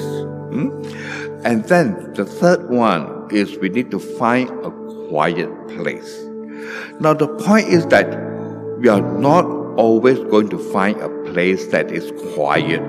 Hmm? 0.53 0.71
And 1.45 1.65
then 1.65 2.13
the 2.15 2.25
third 2.25 2.69
one 2.71 3.16
is 3.33 3.57
we 3.59 3.69
need 3.69 3.91
to 3.91 3.99
find 3.99 4.49
a 4.65 4.71
quiet 5.09 5.51
place. 5.69 6.23
Now, 7.01 7.15
the 7.15 7.29
point 7.29 7.69
is 7.69 7.87
that 7.87 8.09
we 8.79 8.89
are 8.89 9.01
not 9.01 9.45
always 9.77 10.19
going 10.19 10.49
to 10.51 10.59
find 10.73 11.01
a 11.01 11.09
place 11.31 11.67
that 11.69 11.91
is 11.91 12.13
quiet. 12.35 12.83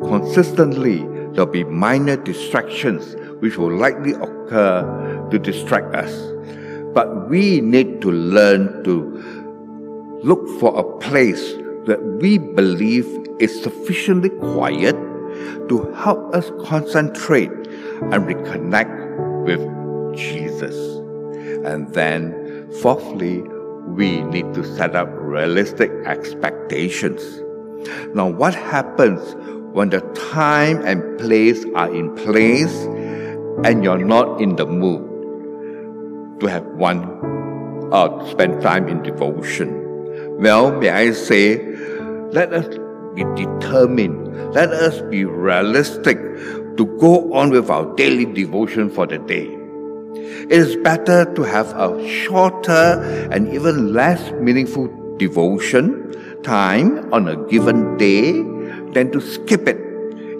Consistently, 0.00 0.98
there'll 1.32 1.46
be 1.46 1.64
minor 1.64 2.16
distractions 2.16 3.16
which 3.40 3.56
will 3.56 3.74
likely 3.74 4.12
occur 4.12 5.28
to 5.30 5.38
distract 5.38 5.94
us. 5.94 6.12
But 6.94 7.30
we 7.30 7.60
need 7.60 8.02
to 8.02 8.10
learn 8.10 8.84
to 8.84 10.20
look 10.22 10.46
for 10.60 10.78
a 10.78 10.98
place 10.98 11.54
that 11.86 12.00
we 12.20 12.38
believe 12.38 13.06
is 13.40 13.62
sufficiently 13.62 14.30
quiet 14.30 14.94
to 15.68 15.92
help 15.96 16.34
us 16.34 16.50
concentrate 16.64 17.50
and 17.50 18.26
reconnect 18.26 19.01
with 19.44 19.60
Jesus. 20.16 20.76
And 21.64 21.92
then, 21.94 22.70
fourthly, 22.80 23.42
we 23.86 24.22
need 24.22 24.54
to 24.54 24.64
set 24.76 24.94
up 24.94 25.08
realistic 25.12 25.90
expectations. 26.06 27.22
Now, 28.14 28.28
what 28.28 28.54
happens 28.54 29.34
when 29.74 29.90
the 29.90 30.00
time 30.32 30.84
and 30.84 31.18
place 31.18 31.64
are 31.74 31.92
in 31.92 32.14
place 32.14 32.74
and 33.64 33.82
you're 33.82 33.98
not 33.98 34.40
in 34.40 34.56
the 34.56 34.66
mood 34.66 36.40
to 36.40 36.46
have 36.46 36.64
one 36.66 37.90
uh, 37.92 38.24
spend 38.30 38.62
time 38.62 38.88
in 38.88 39.02
devotion? 39.02 40.38
Well, 40.38 40.72
may 40.72 40.90
I 40.90 41.12
say, 41.12 41.64
let 42.32 42.52
us 42.52 42.68
be 43.14 43.24
determined, 43.34 44.54
let 44.54 44.70
us 44.70 45.00
be 45.10 45.24
realistic 45.24 46.18
to 46.76 46.86
go 46.98 47.32
on 47.34 47.50
with 47.50 47.70
our 47.70 47.94
daily 47.96 48.24
devotion 48.24 48.90
for 48.90 49.06
the 49.06 49.18
day. 49.18 49.48
It 50.44 50.52
is 50.52 50.76
better 50.76 51.24
to 51.34 51.42
have 51.42 51.68
a 51.76 52.08
shorter 52.08 53.28
and 53.30 53.52
even 53.54 53.92
less 53.92 54.30
meaningful 54.32 54.88
devotion 55.16 56.42
time 56.42 57.12
on 57.12 57.28
a 57.28 57.36
given 57.46 57.96
day 57.96 58.32
than 58.92 59.10
to 59.12 59.20
skip 59.20 59.68
it 59.68 59.78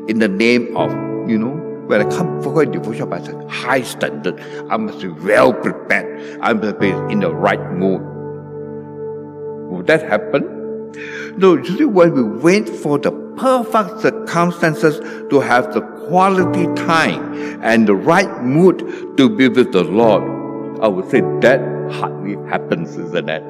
in 0.09 0.19
the 0.19 0.29
name 0.29 0.77
of, 0.77 0.91
you 1.29 1.39
know, 1.39 1.55
when 1.87 2.01
I 2.01 2.11
come 2.11 2.43
for 2.43 2.63
a 2.63 2.67
devotion, 2.67 3.13
I 3.13 3.23
say 3.23 3.35
high 3.49 3.83
standard. 3.83 4.41
I 4.71 4.77
must 4.77 5.01
be 5.01 5.09
well 5.09 5.53
prepared. 5.53 6.39
I 6.41 6.53
must 6.53 6.79
be 6.79 6.89
in 6.89 7.21
the 7.21 7.35
right 7.35 7.61
mood. 7.73 8.01
Would 9.71 9.87
that 9.87 10.03
happen? 10.03 10.62
No, 11.37 11.57
usually 11.57 11.87
when 11.87 12.15
we 12.15 12.23
wait 12.23 12.69
for 12.69 12.99
the 12.99 13.13
perfect 13.37 14.01
circumstances 14.01 14.99
to 15.31 15.41
have 15.41 15.73
the 15.73 15.81
quality 16.09 16.67
time 16.75 17.63
and 17.63 17.87
the 17.87 17.95
right 17.95 18.43
mood 18.43 19.17
to 19.17 19.29
be 19.35 19.49
with 19.49 19.73
the 19.73 19.85
Lord, 19.85 20.23
I 20.83 20.89
would 20.89 21.09
say 21.11 21.21
that 21.41 21.61
hardly 21.93 22.35
happens, 22.49 22.97
isn't 22.97 23.29
it? 23.29 23.43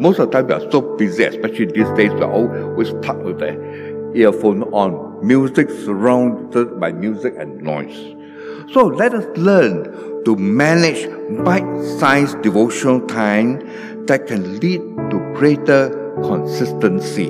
Most 0.00 0.18
of 0.18 0.30
the 0.30 0.38
time 0.38 0.46
we 0.46 0.54
are 0.54 0.70
so 0.70 0.80
busy, 0.96 1.24
especially 1.24 1.66
these 1.66 1.90
days, 1.96 2.12
we're 2.12 2.30
always 2.30 2.90
plugged 3.02 3.24
with 3.24 3.38
the 3.38 4.12
earphone 4.14 4.62
on, 4.64 5.26
music 5.26 5.70
surrounded 5.70 6.78
by 6.78 6.92
music 6.92 7.34
and 7.38 7.60
noise. 7.62 8.14
So 8.72 8.86
let 8.86 9.14
us 9.14 9.24
learn 9.36 10.24
to 10.24 10.36
manage 10.36 11.08
bite-sized 11.44 12.42
devotional 12.42 13.00
time 13.06 14.06
that 14.06 14.26
can 14.26 14.60
lead 14.60 14.80
to 15.10 15.34
greater 15.34 16.07
consistency. 16.22 17.28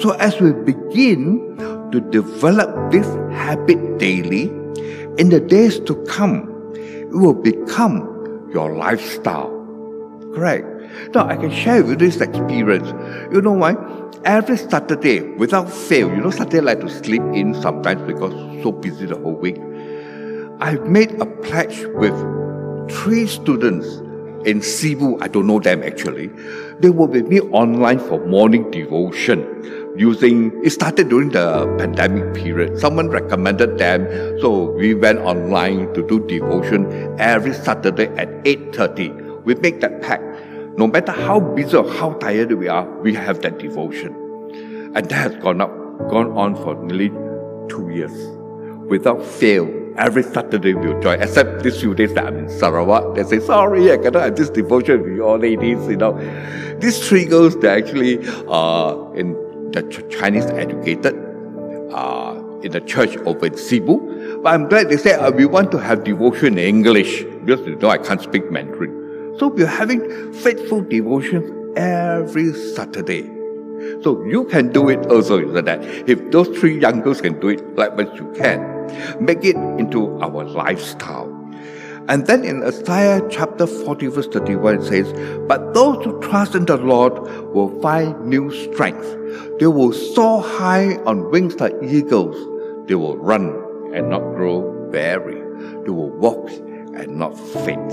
So, 0.00 0.12
as 0.18 0.40
we 0.40 0.52
begin 0.52 1.56
to 1.92 2.00
develop 2.10 2.92
this 2.92 3.06
habit 3.32 3.98
daily, 3.98 4.44
in 5.18 5.30
the 5.30 5.40
days 5.40 5.80
to 5.80 5.94
come, 6.04 6.72
it 6.74 7.10
will 7.10 7.34
become 7.34 8.50
your 8.52 8.76
lifestyle. 8.76 9.50
Correct? 10.34 10.66
Now, 11.14 11.26
I 11.26 11.36
can 11.36 11.50
share 11.50 11.82
with 11.82 11.90
you 11.90 11.96
this 11.96 12.20
experience. 12.20 12.88
You 13.32 13.40
know 13.40 13.52
why? 13.52 13.76
Every 14.24 14.56
Saturday, 14.56 15.20
without 15.20 15.70
fail, 15.70 16.08
you 16.08 16.16
know, 16.16 16.30
Saturday 16.30 16.58
I 16.58 16.74
like 16.74 16.80
to 16.80 16.90
sleep 16.90 17.22
in 17.34 17.54
sometimes 17.60 18.02
because 18.02 18.32
so 18.62 18.72
busy 18.72 19.06
the 19.06 19.16
whole 19.16 19.34
week. 19.34 19.58
I've 20.60 20.86
made 20.86 21.20
a 21.20 21.26
pledge 21.26 21.84
with 21.94 22.14
three 22.90 23.26
students 23.26 23.86
in 24.44 24.62
Cebu. 24.62 25.18
I 25.20 25.28
don't 25.28 25.46
know 25.46 25.60
them 25.60 25.82
actually. 25.82 26.30
They 26.80 26.90
were 26.90 27.06
with 27.06 27.26
me 27.26 27.40
online 27.40 27.98
for 27.98 28.24
morning 28.24 28.70
devotion 28.70 29.42
using, 29.98 30.52
it 30.64 30.70
started 30.70 31.08
during 31.08 31.30
the 31.30 31.66
pandemic 31.76 32.34
period. 32.34 32.78
Someone 32.78 33.08
recommended 33.08 33.78
them, 33.78 34.06
so 34.40 34.70
we 34.70 34.94
went 34.94 35.18
online 35.18 35.92
to 35.94 36.06
do 36.06 36.24
devotion 36.26 36.86
every 37.18 37.52
Saturday 37.52 38.06
at 38.16 38.28
8.30. 38.44 39.42
We 39.42 39.56
make 39.56 39.80
that 39.80 40.00
pact. 40.02 40.22
No 40.78 40.86
matter 40.86 41.10
how 41.10 41.40
busy 41.40 41.76
or 41.76 41.90
how 41.90 42.12
tired 42.14 42.52
we 42.52 42.68
are, 42.68 42.88
we 43.00 43.12
have 43.14 43.42
that 43.42 43.58
devotion. 43.58 44.14
And 44.94 45.04
that 45.08 45.32
has 45.32 45.34
gone 45.42 45.60
up, 45.60 45.72
gone 46.08 46.30
on 46.38 46.54
for 46.54 46.76
nearly 46.84 47.08
two 47.68 47.90
years 47.90 48.14
without 48.86 49.22
fail 49.22 49.66
every 49.98 50.22
Saturday 50.22 50.74
we'll 50.74 51.00
join, 51.00 51.20
except 51.20 51.62
these 51.62 51.80
few 51.80 51.94
days 51.94 52.14
that 52.14 52.26
I'm 52.26 52.36
in 52.36 52.48
Sarawak. 52.48 53.16
They 53.16 53.24
say, 53.24 53.40
sorry, 53.40 53.92
I 53.92 53.98
cannot 53.98 54.22
have 54.22 54.36
this 54.36 54.48
devotion 54.48 55.02
with 55.02 55.12
you 55.12 55.24
all 55.24 55.38
ladies, 55.38 55.86
you 55.88 55.96
know. 55.96 56.16
These 56.78 57.06
three 57.06 57.24
girls, 57.24 57.58
they're 57.58 57.76
actually 57.76 58.18
uh, 58.48 59.10
in 59.12 59.32
the 59.72 59.82
Chinese 60.10 60.46
educated 60.46 61.14
uh, 61.92 62.40
in 62.62 62.72
the 62.72 62.80
church 62.80 63.16
over 63.18 63.46
in 63.46 63.56
Cebu. 63.56 64.40
But 64.42 64.54
I'm 64.54 64.68
glad 64.68 64.88
they 64.88 64.96
said, 64.96 65.18
uh, 65.18 65.32
we 65.32 65.46
want 65.46 65.72
to 65.72 65.78
have 65.78 66.04
devotion 66.04 66.58
in 66.58 66.76
English 66.76 67.24
because 67.44 67.66
you 67.66 67.76
know 67.76 67.90
I 67.90 67.98
can't 67.98 68.22
speak 68.22 68.50
Mandarin. 68.50 69.36
So 69.38 69.48
we're 69.48 69.66
having 69.66 70.32
faithful 70.32 70.82
devotions 70.82 71.76
every 71.76 72.52
Saturday. 72.52 73.22
So 74.02 74.24
you 74.24 74.44
can 74.44 74.72
do 74.72 74.88
it 74.88 75.06
also, 75.06 75.38
isn't 75.40 75.64
that? 75.64 75.82
If 76.08 76.30
those 76.30 76.48
three 76.58 76.80
young 76.80 77.00
girls 77.00 77.20
can 77.20 77.38
do 77.40 77.48
it, 77.48 77.76
likewise 77.76 78.08
you 78.14 78.32
can 78.32 78.77
make 79.20 79.44
it 79.44 79.56
into 79.78 80.18
our 80.20 80.44
lifestyle. 80.44 81.34
And 82.08 82.26
then 82.26 82.42
in 82.42 82.62
Isaiah 82.62 83.20
chapter 83.28 83.66
40, 83.66 84.06
verse 84.06 84.28
31, 84.28 84.76
it 84.76 84.84
says, 84.84 85.12
But 85.46 85.74
those 85.74 86.02
who 86.02 86.18
trust 86.22 86.54
in 86.54 86.64
the 86.64 86.78
Lord 86.78 87.12
will 87.52 87.68
find 87.82 88.18
new 88.24 88.50
strength. 88.50 89.04
They 89.60 89.66
will 89.66 89.92
soar 89.92 90.42
high 90.42 90.96
on 91.04 91.30
wings 91.30 91.60
like 91.60 91.74
eagles. 91.82 92.34
They 92.88 92.94
will 92.94 93.18
run 93.18 93.48
and 93.94 94.08
not 94.08 94.20
grow 94.20 94.60
weary. 94.90 95.42
They 95.84 95.90
will 95.90 96.08
walk 96.08 96.48
and 96.50 97.18
not 97.18 97.38
faint. 97.38 97.92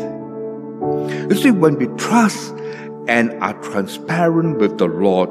You 1.30 1.36
see, 1.36 1.52
when 1.52 1.76
we 1.76 1.88
trust 1.98 2.54
and 3.10 3.34
are 3.44 3.60
transparent 3.64 4.60
with 4.60 4.78
the 4.78 4.88
Lord, 4.88 5.30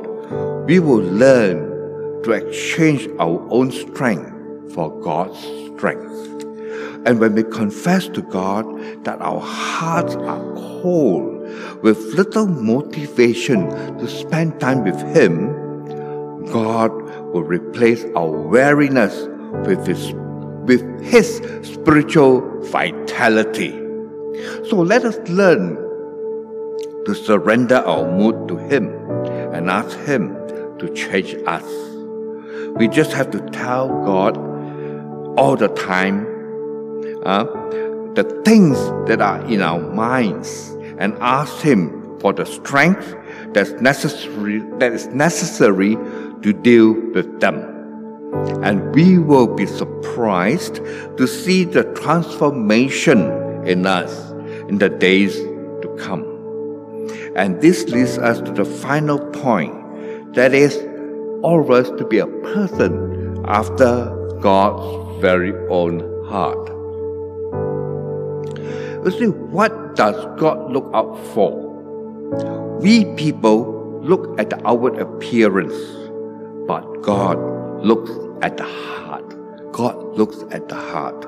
we 0.67 0.79
will 0.79 1.03
learn 1.03 2.23
to 2.25 2.33
exchange 2.33 3.09
our 3.19 3.47
own 3.51 3.71
strength 3.71 4.34
for 4.75 4.91
God's 5.01 5.39
strength. 5.39 6.35
And 7.07 7.21
when 7.21 7.35
we 7.35 7.45
confess 7.45 8.09
to 8.09 8.23
God 8.23 8.65
that 9.05 9.21
our 9.21 9.41
hearts 9.41 10.17
are 10.17 10.41
cold 10.55 11.43
with 11.83 11.99
little 12.15 12.47
motivation 12.47 13.69
to 13.99 14.09
spend 14.09 14.59
time 14.59 14.85
with 14.85 15.01
Him, 15.15 16.45
God 16.47 16.93
will 17.33 17.45
replace 17.45 18.05
our 18.17 18.31
weariness 18.31 19.29
with 19.67 19.87
His, 19.87 20.13
with 20.65 20.83
His 21.03 21.37
spiritual 21.63 22.41
vitality. 22.65 23.73
So 24.69 24.77
let 24.77 25.05
us 25.05 25.17
learn 25.29 25.77
to 27.05 27.15
surrender 27.15 27.77
our 27.77 28.11
mood 28.11 28.49
to 28.49 28.57
Him 28.57 28.89
and 29.53 29.69
ask 29.69 29.97
Him 30.01 30.35
to 30.79 30.93
change 30.95 31.35
us. 31.47 31.65
We 32.77 32.89
just 32.89 33.13
have 33.13 33.31
to 33.33 33.41
tell 33.51 33.89
God 33.89 34.54
all 35.37 35.57
the 35.57 35.69
time 35.69 36.27
uh, 37.25 37.45
the 38.15 38.43
things 38.45 38.79
that 39.09 39.21
are 39.21 39.45
in 39.47 39.61
our 39.61 39.81
minds 39.81 40.71
and 40.99 41.15
ask 41.21 41.61
Him 41.61 42.19
for 42.21 42.33
the 42.33 42.47
strength 42.47 43.15
that's 43.53 43.73
necessary, 43.81 44.61
that 44.79 44.93
is 44.93 45.09
necessary 45.09 45.97
to 46.43 46.53
deal 46.53 46.93
with 47.13 47.41
them. 47.41 47.57
And 48.63 48.95
we 48.95 49.19
will 49.19 49.47
be 49.47 49.67
surprised 49.67 50.77
to 51.17 51.27
see 51.27 51.65
the 51.65 51.85
transformation 51.95 53.21
in 53.67 53.87
us 53.87 54.31
in 54.69 54.79
the 54.79 54.89
days 54.89 55.37
to 55.37 55.97
come. 55.99 56.23
And 57.37 57.61
this 57.61 57.85
leads 57.89 58.19
us 58.19 58.41
to 58.41 58.53
the 58.53 58.65
final 58.65 59.19
point 59.19 60.35
that 60.35 60.55
is, 60.55 60.77
us 61.45 61.91
to 61.91 62.07
be 62.07 62.19
a 62.19 62.27
person 62.27 63.45
after 63.47 64.11
God's 64.41 65.04
very 65.25 65.55
own 65.71 66.01
heart. 66.29 66.69
You 69.05 69.11
see, 69.19 69.29
what 69.57 69.97
does 69.97 70.17
God 70.39 70.71
look 70.71 70.91
out 70.93 71.17
for? 71.33 71.51
We 72.83 73.07
people 73.15 74.03
look 74.03 74.39
at 74.39 74.51
the 74.51 74.61
outward 74.69 74.99
appearance, 74.99 75.73
but 76.69 76.85
God 77.01 77.39
looks 77.83 78.11
at 78.43 78.59
the 78.59 78.65
heart. 78.65 79.73
God 79.73 79.97
looks 80.19 80.45
at 80.51 80.69
the 80.69 80.75
heart. 80.75 81.25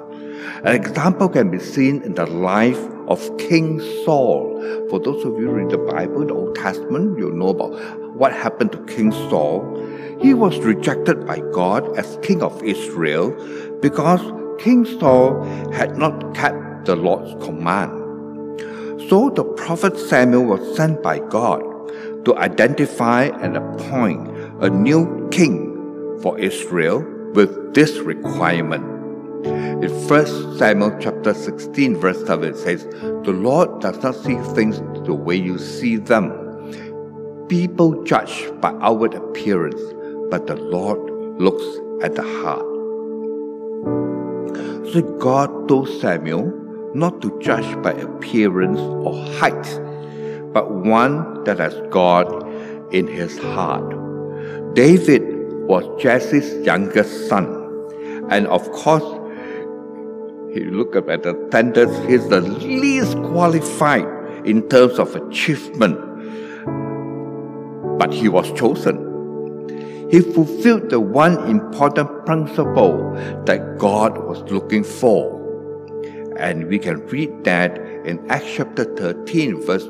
An 0.65 0.75
example 0.75 1.31
can 1.31 1.51
be 1.51 1.59
seen 1.59 2.03
in 2.03 2.13
the 2.13 2.27
life 2.27 2.83
of 3.09 3.25
King 3.39 3.81
Saul. 4.05 4.61
For 4.91 5.01
those 5.01 5.25
of 5.25 5.39
you 5.41 5.47
who 5.49 5.53
read 5.53 5.71
the 5.71 5.79
Bible, 5.79 6.27
the 6.27 6.35
Old 6.35 6.55
Testament, 6.55 7.19
you'll 7.19 7.33
know 7.33 7.49
about 7.49 7.73
what 8.15 8.33
happened 8.35 8.73
to 8.73 8.85
King 8.85 9.13
Saul. 9.31 9.63
He 10.21 10.33
was 10.33 10.59
rejected 10.61 11.27
by 11.27 11.41
God 11.53 11.97
as 11.99 12.19
king 12.23 12.43
of 12.43 12.63
Israel 12.63 13.37
because 13.81 14.21
King 14.59 14.85
Saul 14.85 15.43
had 15.73 15.97
not 15.97 16.35
kept 16.35 16.87
the 16.87 16.97
Lord's 16.97 17.33
command. 17.45 17.93
So 19.09 19.31
the 19.31 19.45
prophet 19.45 19.99
Samuel 19.99 20.45
was 20.45 20.77
sent 20.77 21.03
by 21.03 21.19
God 21.19 21.63
to 22.25 22.37
identify 22.37 23.25
and 23.25 23.57
appoint 23.57 24.29
a 24.61 24.71
new 24.71 25.29
king 25.31 26.19
for 26.23 26.39
Israel 26.39 27.05
with 27.35 27.75
this 27.75 27.99
requirement. 27.99 28.85
In 29.45 29.91
1 30.09 30.59
Samuel 30.59 30.97
chapter 30.99 31.35
16, 31.35 31.97
verse 31.97 32.27
7, 32.27 32.49
it 32.49 32.57
says, 32.57 32.85
The 32.87 33.33
Lord 33.33 33.81
does 33.81 34.03
not 34.03 34.17
see 34.17 34.37
things 34.55 34.79
the 35.07 35.15
way 35.15 35.37
you 35.37 35.59
see 35.59 35.97
them. 35.97 36.33
People 37.49 38.03
judge 38.03 38.51
by 38.61 38.71
outward 38.81 39.15
appearance, 39.15 39.81
but 40.31 40.47
the 40.47 40.57
Lord 40.57 40.99
looks 41.39 41.65
at 42.03 42.15
the 42.15 42.23
heart. 42.23 42.76
So 44.93 45.03
God 45.19 45.69
told 45.69 45.89
Samuel 45.89 46.53
not 46.95 47.21
to 47.21 47.39
judge 47.41 47.83
by 47.83 47.93
appearance 47.93 48.79
or 48.79 49.15
height, 49.35 49.81
but 50.53 50.71
one 50.71 51.43
that 51.45 51.59
has 51.59 51.75
God 51.91 52.27
in 52.95 53.07
his 53.07 53.37
heart. 53.39 53.95
David 54.75 55.23
was 55.67 55.85
Jesse's 56.01 56.65
youngest 56.65 57.29
son, 57.29 57.47
and 58.31 58.47
of 58.47 58.71
course, 58.73 59.03
you 60.55 60.71
look 60.71 60.95
at 60.95 61.23
the 61.23 61.47
standards, 61.49 61.99
he's 62.07 62.29
the 62.29 62.41
least 62.41 63.17
qualified 63.17 64.07
in 64.47 64.69
terms 64.69 64.99
of 64.99 65.15
achievement. 65.17 65.99
But 67.99 68.15
he 68.15 68.29
was 68.29 68.53
chosen. 68.53 69.06
He 70.11 70.21
fulfilled 70.21 70.91
the 70.91 71.01
one 71.01 71.37
important 71.49 72.25
principle 72.27 73.13
that 73.45 73.79
God 73.79 74.19
was 74.19 74.41
looking 74.53 74.85
for. 74.85 75.35
And 76.39 76.69
we 76.69 76.79
can 76.79 77.05
read 77.07 77.45
that 77.45 77.77
in 78.05 78.25
Acts 78.31 78.55
chapter 78.55 78.85
13, 78.85 79.63
verse 79.63 79.87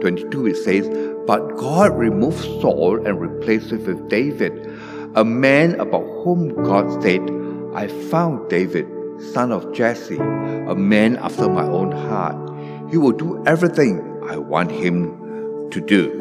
22. 0.00 0.46
It 0.48 0.56
says, 0.56 0.88
But 1.26 1.56
God 1.56 1.96
removed 1.96 2.40
Saul 2.60 3.06
and 3.06 3.20
replaced 3.20 3.70
him 3.70 3.84
with 3.84 4.08
David, 4.08 4.52
a 5.14 5.24
man 5.24 5.78
about 5.78 6.04
whom 6.24 6.54
God 6.64 7.02
said, 7.02 7.22
I 7.74 7.86
found 8.10 8.50
David, 8.50 8.86
son 9.32 9.52
of 9.52 9.72
Jesse, 9.72 10.16
a 10.16 10.74
man 10.74 11.16
after 11.16 11.48
my 11.48 11.66
own 11.66 11.92
heart. 11.92 12.36
He 12.90 12.96
will 12.96 13.12
do 13.12 13.42
everything 13.46 14.20
I 14.28 14.38
want 14.38 14.72
him 14.72 15.70
to 15.70 15.80
do. 15.80 16.18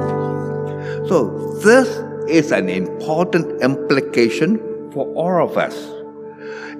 So, 1.07 1.57
this 1.63 1.87
is 2.27 2.51
an 2.51 2.69
important 2.69 3.61
implication 3.61 4.59
for 4.91 5.07
all 5.13 5.43
of 5.43 5.57
us 5.57 5.75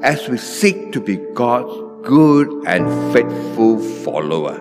as 0.04 0.28
we 0.28 0.38
seek 0.38 0.92
to 0.92 1.00
be 1.00 1.18
God's 1.34 1.74
good 2.08 2.50
and 2.66 3.14
faithful 3.14 3.80
follower, 4.04 4.60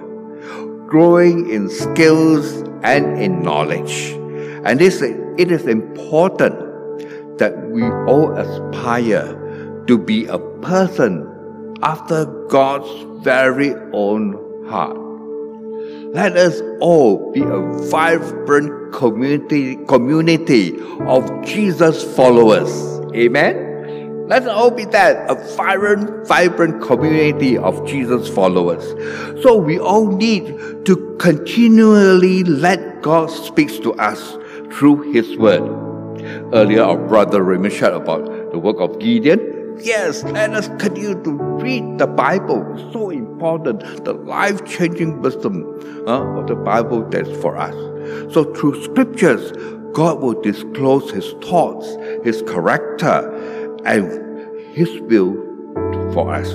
growing 0.87 1.49
in 1.51 1.69
skills 1.69 2.63
and 2.83 3.21
in 3.21 3.43
knowledge. 3.43 4.11
And 4.65 4.81
it 4.81 5.51
is 5.51 5.67
important 5.67 7.39
that 7.39 7.71
we 7.71 7.83
all 7.83 8.33
aspire 8.37 9.85
to 9.87 9.99
be 9.99 10.27
a 10.27 10.39
person 10.61 11.27
after 11.83 12.27
God's 12.49 13.25
very 13.25 13.75
own 13.93 14.37
heart. 14.69 14.99
Let 16.13 16.37
us 16.37 16.61
all 16.81 17.31
be 17.31 17.41
a 17.41 17.61
vibrant 17.89 18.93
community, 18.93 19.77
community 19.87 20.77
of 21.07 21.45
Jesus 21.45 22.03
followers. 22.17 22.69
Amen. 23.15 24.27
Let's 24.27 24.49
all 24.49 24.73
be 24.73 24.87
that, 24.87 25.31
a 25.31 25.37
vibrant, 25.55 26.27
vibrant 26.27 26.83
community 26.83 27.57
of 27.57 27.87
Jesus 27.87 28.29
followers. 28.29 28.83
So 29.45 29.55
we 29.57 29.79
all 29.79 30.11
need 30.11 30.85
to 30.85 31.17
continually 31.21 32.43
let 32.43 33.03
God 33.03 33.31
speak 33.31 33.81
to 33.85 33.93
us 33.95 34.37
through 34.73 35.13
His 35.13 35.37
Word. 35.37 35.63
Earlier, 36.53 36.83
our 36.83 36.99
brother 36.99 37.45
Raymond 37.45 37.73
shared 37.73 37.95
about 37.95 38.51
the 38.51 38.59
work 38.59 38.81
of 38.81 38.99
Gideon. 38.99 39.60
Yes, 39.83 40.23
let 40.25 40.53
us 40.53 40.69
continue 40.69 41.23
to 41.23 41.31
read 41.31 41.99
the 41.99 42.07
Bible. 42.07 42.63
So 42.93 43.09
important. 43.09 44.05
The 44.05 44.13
life 44.13 44.65
changing 44.67 45.23
wisdom 45.23 45.65
uh, 46.07 46.39
of 46.39 46.49
the 46.49 46.55
Bible 46.55 47.09
that's 47.09 47.31
for 47.41 47.57
us. 47.57 47.75
So, 48.35 48.53
through 48.55 48.83
scriptures, 48.85 49.53
God 49.93 50.21
will 50.21 50.41
disclose 50.43 51.11
His 51.11 51.33
thoughts, 51.43 51.97
His 52.25 52.43
character, 52.43 53.79
and 53.85 54.75
His 54.75 55.01
will 55.03 55.35
for 56.13 56.35
us. 56.35 56.51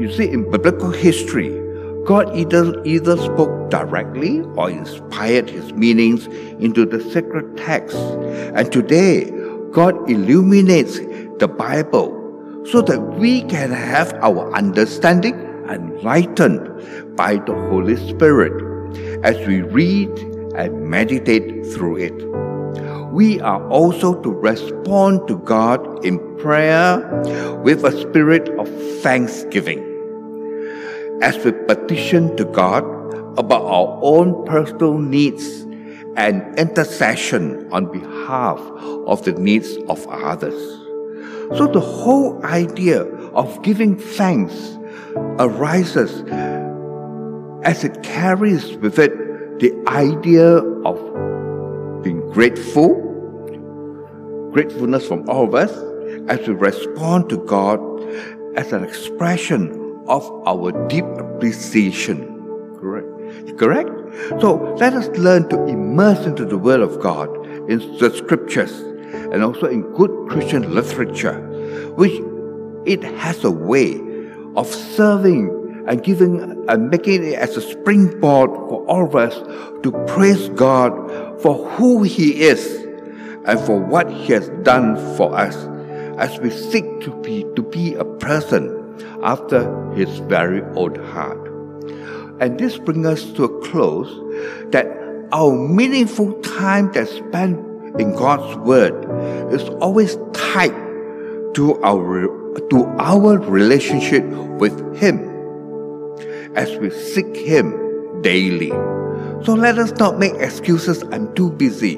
You 0.00 0.10
see, 0.12 0.28
in 0.28 0.50
biblical 0.50 0.90
history, 0.90 1.60
God 2.04 2.36
either, 2.36 2.82
either 2.84 3.16
spoke 3.16 3.70
directly 3.70 4.40
or 4.56 4.70
inspired 4.70 5.48
His 5.48 5.72
meanings 5.72 6.26
into 6.26 6.84
the 6.84 7.00
sacred 7.12 7.56
text. 7.56 7.96
And 7.96 8.70
today, 8.72 9.30
God 9.70 10.10
illuminates 10.10 10.98
the 11.38 11.48
Bible 11.48 12.23
so 12.66 12.80
that 12.82 13.00
we 13.18 13.42
can 13.42 13.70
have 13.70 14.12
our 14.22 14.52
understanding 14.54 15.34
enlightened 15.68 17.16
by 17.16 17.36
the 17.36 17.54
Holy 17.70 17.96
Spirit 18.08 18.52
as 19.24 19.36
we 19.46 19.62
read 19.62 20.10
and 20.56 20.88
meditate 20.88 21.66
through 21.72 21.96
it. 21.96 22.14
We 23.12 23.40
are 23.40 23.66
also 23.68 24.20
to 24.22 24.30
respond 24.30 25.28
to 25.28 25.38
God 25.38 26.04
in 26.04 26.18
prayer 26.38 26.98
with 27.62 27.84
a 27.84 27.92
spirit 27.92 28.48
of 28.58 28.68
thanksgiving. 29.02 29.82
As 31.22 31.38
we 31.44 31.52
petition 31.52 32.36
to 32.36 32.44
God 32.44 32.84
about 33.38 33.62
our 33.62 33.98
own 34.02 34.44
personal 34.46 34.98
needs 34.98 35.62
and 36.16 36.58
intercession 36.58 37.68
on 37.72 37.90
behalf 37.90 38.60
of 39.06 39.24
the 39.24 39.32
needs 39.32 39.76
of 39.88 40.06
others. 40.08 40.83
So 41.56 41.66
the 41.66 41.80
whole 41.80 42.44
idea 42.44 43.02
of 43.34 43.62
giving 43.62 43.98
thanks 43.98 44.78
arises 45.38 46.22
as 47.64 47.84
it 47.84 48.02
carries 48.02 48.76
with 48.76 48.98
it 48.98 49.12
the 49.58 49.72
idea 49.88 50.58
of 50.84 52.02
being 52.02 52.20
grateful, 52.30 52.94
gratefulness 54.52 55.06
from 55.06 55.28
all 55.28 55.44
of 55.44 55.54
us, 55.54 55.72
as 56.28 56.46
we 56.46 56.54
respond 56.54 57.28
to 57.28 57.38
God 57.44 57.80
as 58.56 58.72
an 58.72 58.84
expression 58.84 60.02
of 60.06 60.28
our 60.46 60.72
deep 60.88 61.04
appreciation. 61.04 62.26
Correct? 62.78 63.58
Correct? 63.58 63.90
So 64.40 64.74
let 64.78 64.94
us 64.94 65.08
learn 65.18 65.48
to 65.48 65.64
immerse 65.66 66.26
into 66.26 66.44
the 66.44 66.58
Word 66.58 66.80
of 66.80 67.00
God 67.00 67.28
in 67.70 67.78
the 67.98 68.10
Scriptures 68.14 68.93
and 69.32 69.42
also 69.42 69.66
in 69.66 69.82
good 69.92 70.28
Christian 70.28 70.74
literature, 70.74 71.40
which 71.96 72.20
it 72.86 73.02
has 73.02 73.44
a 73.44 73.50
way 73.50 74.00
of 74.56 74.66
serving 74.66 75.84
and 75.86 76.02
giving 76.02 76.64
and 76.68 76.90
making 76.90 77.24
it 77.24 77.34
as 77.34 77.56
a 77.56 77.60
springboard 77.60 78.50
for 78.50 78.84
all 78.86 79.06
of 79.06 79.14
us 79.14 79.34
to 79.82 79.92
praise 80.06 80.48
God 80.50 81.40
for 81.40 81.66
who 81.70 82.02
He 82.02 82.42
is 82.42 82.84
and 83.46 83.60
for 83.60 83.78
what 83.78 84.10
He 84.10 84.32
has 84.32 84.48
done 84.62 84.96
for 85.16 85.34
us 85.36 85.56
as 86.18 86.38
we 86.40 86.50
seek 86.50 86.84
to 87.00 87.10
be 87.22 87.44
to 87.56 87.62
be 87.62 87.94
a 87.94 88.04
person 88.04 88.80
after 89.22 89.92
His 89.92 90.18
very 90.20 90.62
own 90.74 90.94
heart. 90.94 91.48
And 92.40 92.58
this 92.58 92.78
brings 92.78 93.06
us 93.06 93.32
to 93.32 93.44
a 93.44 93.62
close 93.62 94.10
that 94.72 94.86
our 95.32 95.52
meaningful 95.52 96.32
time 96.40 96.90
that's 96.92 97.12
spent 97.12 97.73
in 97.98 98.14
God's 98.14 98.56
Word 98.58 98.94
is 99.52 99.68
always 99.80 100.16
tied 100.32 100.74
to 101.54 101.80
our, 101.82 102.26
to 102.70 102.84
our 102.98 103.38
relationship 103.38 104.24
with 104.58 104.96
Him 104.96 105.30
as 106.56 106.76
we 106.76 106.90
seek 106.90 107.36
Him 107.36 108.22
daily. 108.22 108.70
So 109.44 109.54
let 109.54 109.78
us 109.78 109.92
not 109.92 110.18
make 110.18 110.34
excuses, 110.34 111.02
I'm 111.12 111.34
too 111.34 111.50
busy. 111.50 111.94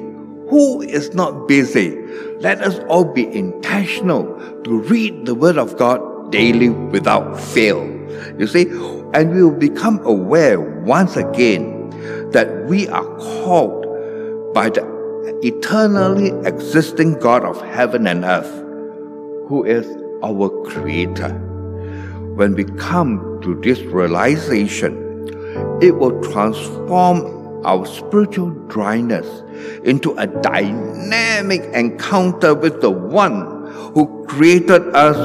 Who 0.49 0.81
is 0.81 1.13
not 1.13 1.47
busy? 1.47 1.97
Let 2.39 2.61
us 2.61 2.79
all 2.87 3.05
be 3.05 3.25
intentional 3.35 4.23
to 4.63 4.81
read 4.81 5.25
the 5.25 5.35
Word 5.35 5.57
of 5.57 5.77
God 5.77 6.31
daily 6.31 6.69
without 6.69 7.39
fail. 7.39 7.85
You 8.37 8.47
see, 8.47 8.67
and 9.13 9.33
we 9.33 9.43
will 9.43 9.51
become 9.51 9.99
aware 10.05 10.59
once 10.59 11.15
again 11.15 11.89
that 12.31 12.65
we 12.67 12.87
are 12.89 13.05
called 13.17 13.85
by 14.53 14.69
the 14.69 14.96
eternally 15.43 16.29
existing 16.47 17.13
God 17.19 17.43
of 17.43 17.61
heaven 17.61 18.07
and 18.07 18.23
earth, 18.23 18.51
who 19.47 19.63
is 19.65 19.85
our 20.23 20.49
Creator. 20.65 21.43
when 22.37 22.53
we 22.53 22.63
come 22.77 23.39
to 23.41 23.59
this 23.61 23.79
realization, 23.79 24.93
it 25.81 25.95
will 25.97 26.21
transform 26.21 27.65
our 27.65 27.83
spiritual 27.85 28.51
dryness 28.67 29.25
into 29.83 30.13
a 30.17 30.27
dynamic 30.27 31.61
encounter 31.73 32.53
with 32.53 32.79
the 32.81 32.91
one 32.91 33.65
who 33.93 34.23
created 34.27 34.83
us 34.95 35.17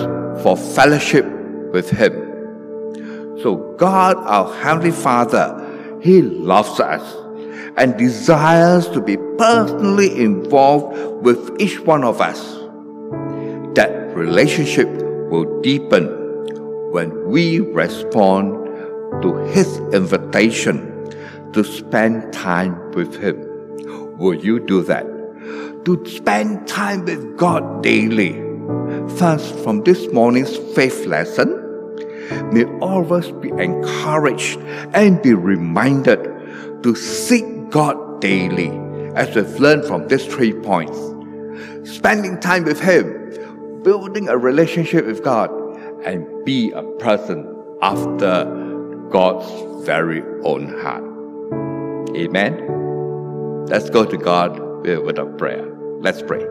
for 0.42 0.56
fellowship 0.56 1.26
with 1.72 1.90
Him. 1.90 2.12
So, 3.42 3.74
God, 3.76 4.16
our 4.16 4.50
Heavenly 4.62 4.90
Father, 4.90 6.00
He 6.00 6.22
loves 6.22 6.80
us 6.80 7.02
and 7.76 7.96
desires 7.98 8.88
to 8.88 9.00
be 9.02 9.16
personally 9.38 10.20
involved 10.20 11.22
with 11.22 11.60
each 11.60 11.80
one 11.80 12.04
of 12.04 12.20
us. 12.20 12.40
That 13.74 14.12
relationship 14.14 14.88
will 15.30 15.60
deepen 15.62 16.06
when 16.92 17.28
we 17.28 17.60
respond 17.60 18.52
to 19.22 19.36
His 19.52 19.78
invitation 19.92 21.10
to 21.52 21.64
spend 21.64 22.32
time 22.32 22.92
with 22.92 23.16
Him. 23.16 24.16
Will 24.18 24.34
you 24.34 24.60
do 24.60 24.82
that? 24.84 25.06
To 25.84 26.04
spend 26.06 26.68
time 26.68 27.04
with 27.04 27.36
God 27.36 27.82
daily. 27.82 28.40
First, 29.16 29.54
from 29.60 29.82
this 29.82 30.12
morning's 30.12 30.56
faith 30.74 31.06
lesson, 31.06 31.58
may 32.52 32.64
all 32.80 33.02
of 33.02 33.12
us 33.12 33.30
be 33.30 33.48
encouraged 33.50 34.58
and 34.94 35.20
be 35.22 35.34
reminded 35.34 36.82
to 36.82 36.94
seek 36.94 37.70
God 37.70 38.20
daily, 38.20 38.70
as 39.14 39.34
we've 39.34 39.60
learned 39.60 39.84
from 39.84 40.08
these 40.08 40.26
three 40.26 40.52
points. 40.52 40.98
Spending 41.84 42.40
time 42.40 42.64
with 42.64 42.80
Him, 42.80 43.82
building 43.82 44.28
a 44.28 44.36
relationship 44.36 45.06
with 45.06 45.22
God, 45.22 45.50
and 46.04 46.44
be 46.44 46.70
a 46.72 46.82
person 46.98 47.46
after 47.82 48.44
God's 49.10 49.84
very 49.84 50.22
own 50.44 50.68
heart. 50.80 51.04
Amen. 52.16 53.66
Let's 53.66 53.90
go 53.90 54.04
to 54.04 54.16
God 54.16 54.58
with 54.86 55.18
a 55.18 55.26
prayer. 55.38 55.66
Let's 56.00 56.22
pray. 56.22 56.44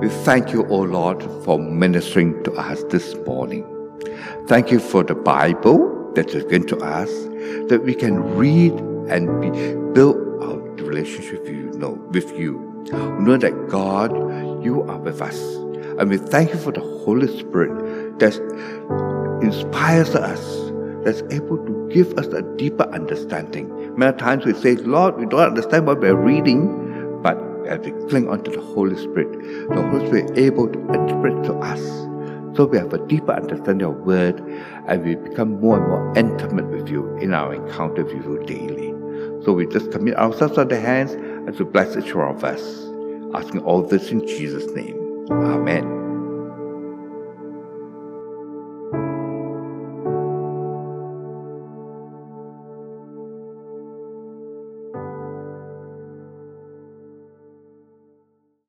We 0.00 0.08
thank 0.24 0.52
you, 0.52 0.66
O 0.66 0.78
Lord, 0.78 1.22
for 1.44 1.58
ministering 1.58 2.42
to 2.44 2.52
us 2.54 2.82
this 2.90 3.14
morning. 3.26 3.64
Thank 4.48 4.70
you 4.70 4.80
for 4.80 5.04
the 5.04 5.14
Bible 5.14 6.12
that 6.14 6.32
you've 6.34 6.48
given 6.50 6.66
to 6.68 6.78
us, 6.78 7.08
that 7.68 7.82
we 7.84 7.94
can 7.94 8.36
read 8.36 8.72
and 9.08 9.40
be, 9.40 9.50
build 9.94 10.31
our 10.82 10.88
relationship 10.88 11.42
with 11.42 11.48
you. 11.48 11.70
Know, 11.72 11.90
with 12.10 12.36
you. 12.38 12.58
Know 13.20 13.36
that 13.36 13.68
God, 13.68 14.12
you 14.64 14.82
are 14.82 14.98
with 14.98 15.20
us. 15.22 15.38
And 15.98 16.10
we 16.10 16.18
thank 16.18 16.52
you 16.52 16.58
for 16.58 16.72
the 16.72 16.80
Holy 16.80 17.28
Spirit 17.38 18.18
that 18.18 18.34
inspires 19.42 20.14
us 20.14 20.70
that's 21.04 21.22
able 21.32 21.58
to 21.58 21.88
give 21.92 22.16
us 22.18 22.26
a 22.28 22.42
deeper 22.56 22.84
understanding. 22.92 23.96
Many 23.98 24.16
times 24.16 24.44
we 24.44 24.54
say, 24.54 24.76
Lord, 24.76 25.16
we 25.16 25.26
don't 25.26 25.40
understand 25.40 25.86
what 25.86 26.00
we're 26.00 26.16
reading, 26.16 27.20
but 27.22 27.36
as 27.66 27.80
we 27.80 27.92
cling 28.08 28.28
onto 28.28 28.50
the 28.50 28.60
Holy 28.60 28.96
Spirit, 28.96 29.32
the 29.68 29.82
Holy 29.82 30.06
Spirit 30.06 30.30
is 30.30 30.46
able 30.46 30.68
to 30.68 30.78
interpret 30.92 31.44
to 31.44 31.54
us. 31.56 31.80
So 32.56 32.66
we 32.66 32.78
have 32.78 32.92
a 32.92 33.04
deeper 33.06 33.32
understanding 33.32 33.88
of 33.88 33.96
word 33.98 34.40
and 34.86 35.04
we 35.04 35.14
become 35.14 35.60
more 35.60 35.78
and 35.78 35.88
more 35.88 36.12
intimate 36.16 36.66
with 36.66 36.88
you 36.88 37.16
in 37.16 37.32
our 37.32 37.54
encounter 37.54 38.04
with 38.04 38.14
you 38.14 38.42
daily. 38.46 38.81
So 39.44 39.52
we 39.52 39.66
just 39.66 39.90
commit 39.90 40.16
ourselves 40.16 40.58
on 40.58 40.68
the 40.68 40.78
hands 40.78 41.12
and 41.12 41.56
to 41.56 41.64
bless 41.64 41.96
each 41.96 42.14
one 42.14 42.28
of 42.28 42.44
us. 42.44 42.60
Asking 43.34 43.60
all 43.60 43.82
this 43.82 44.10
in 44.10 44.26
Jesus' 44.26 44.70
name. 44.74 44.96
Amen. 45.30 46.01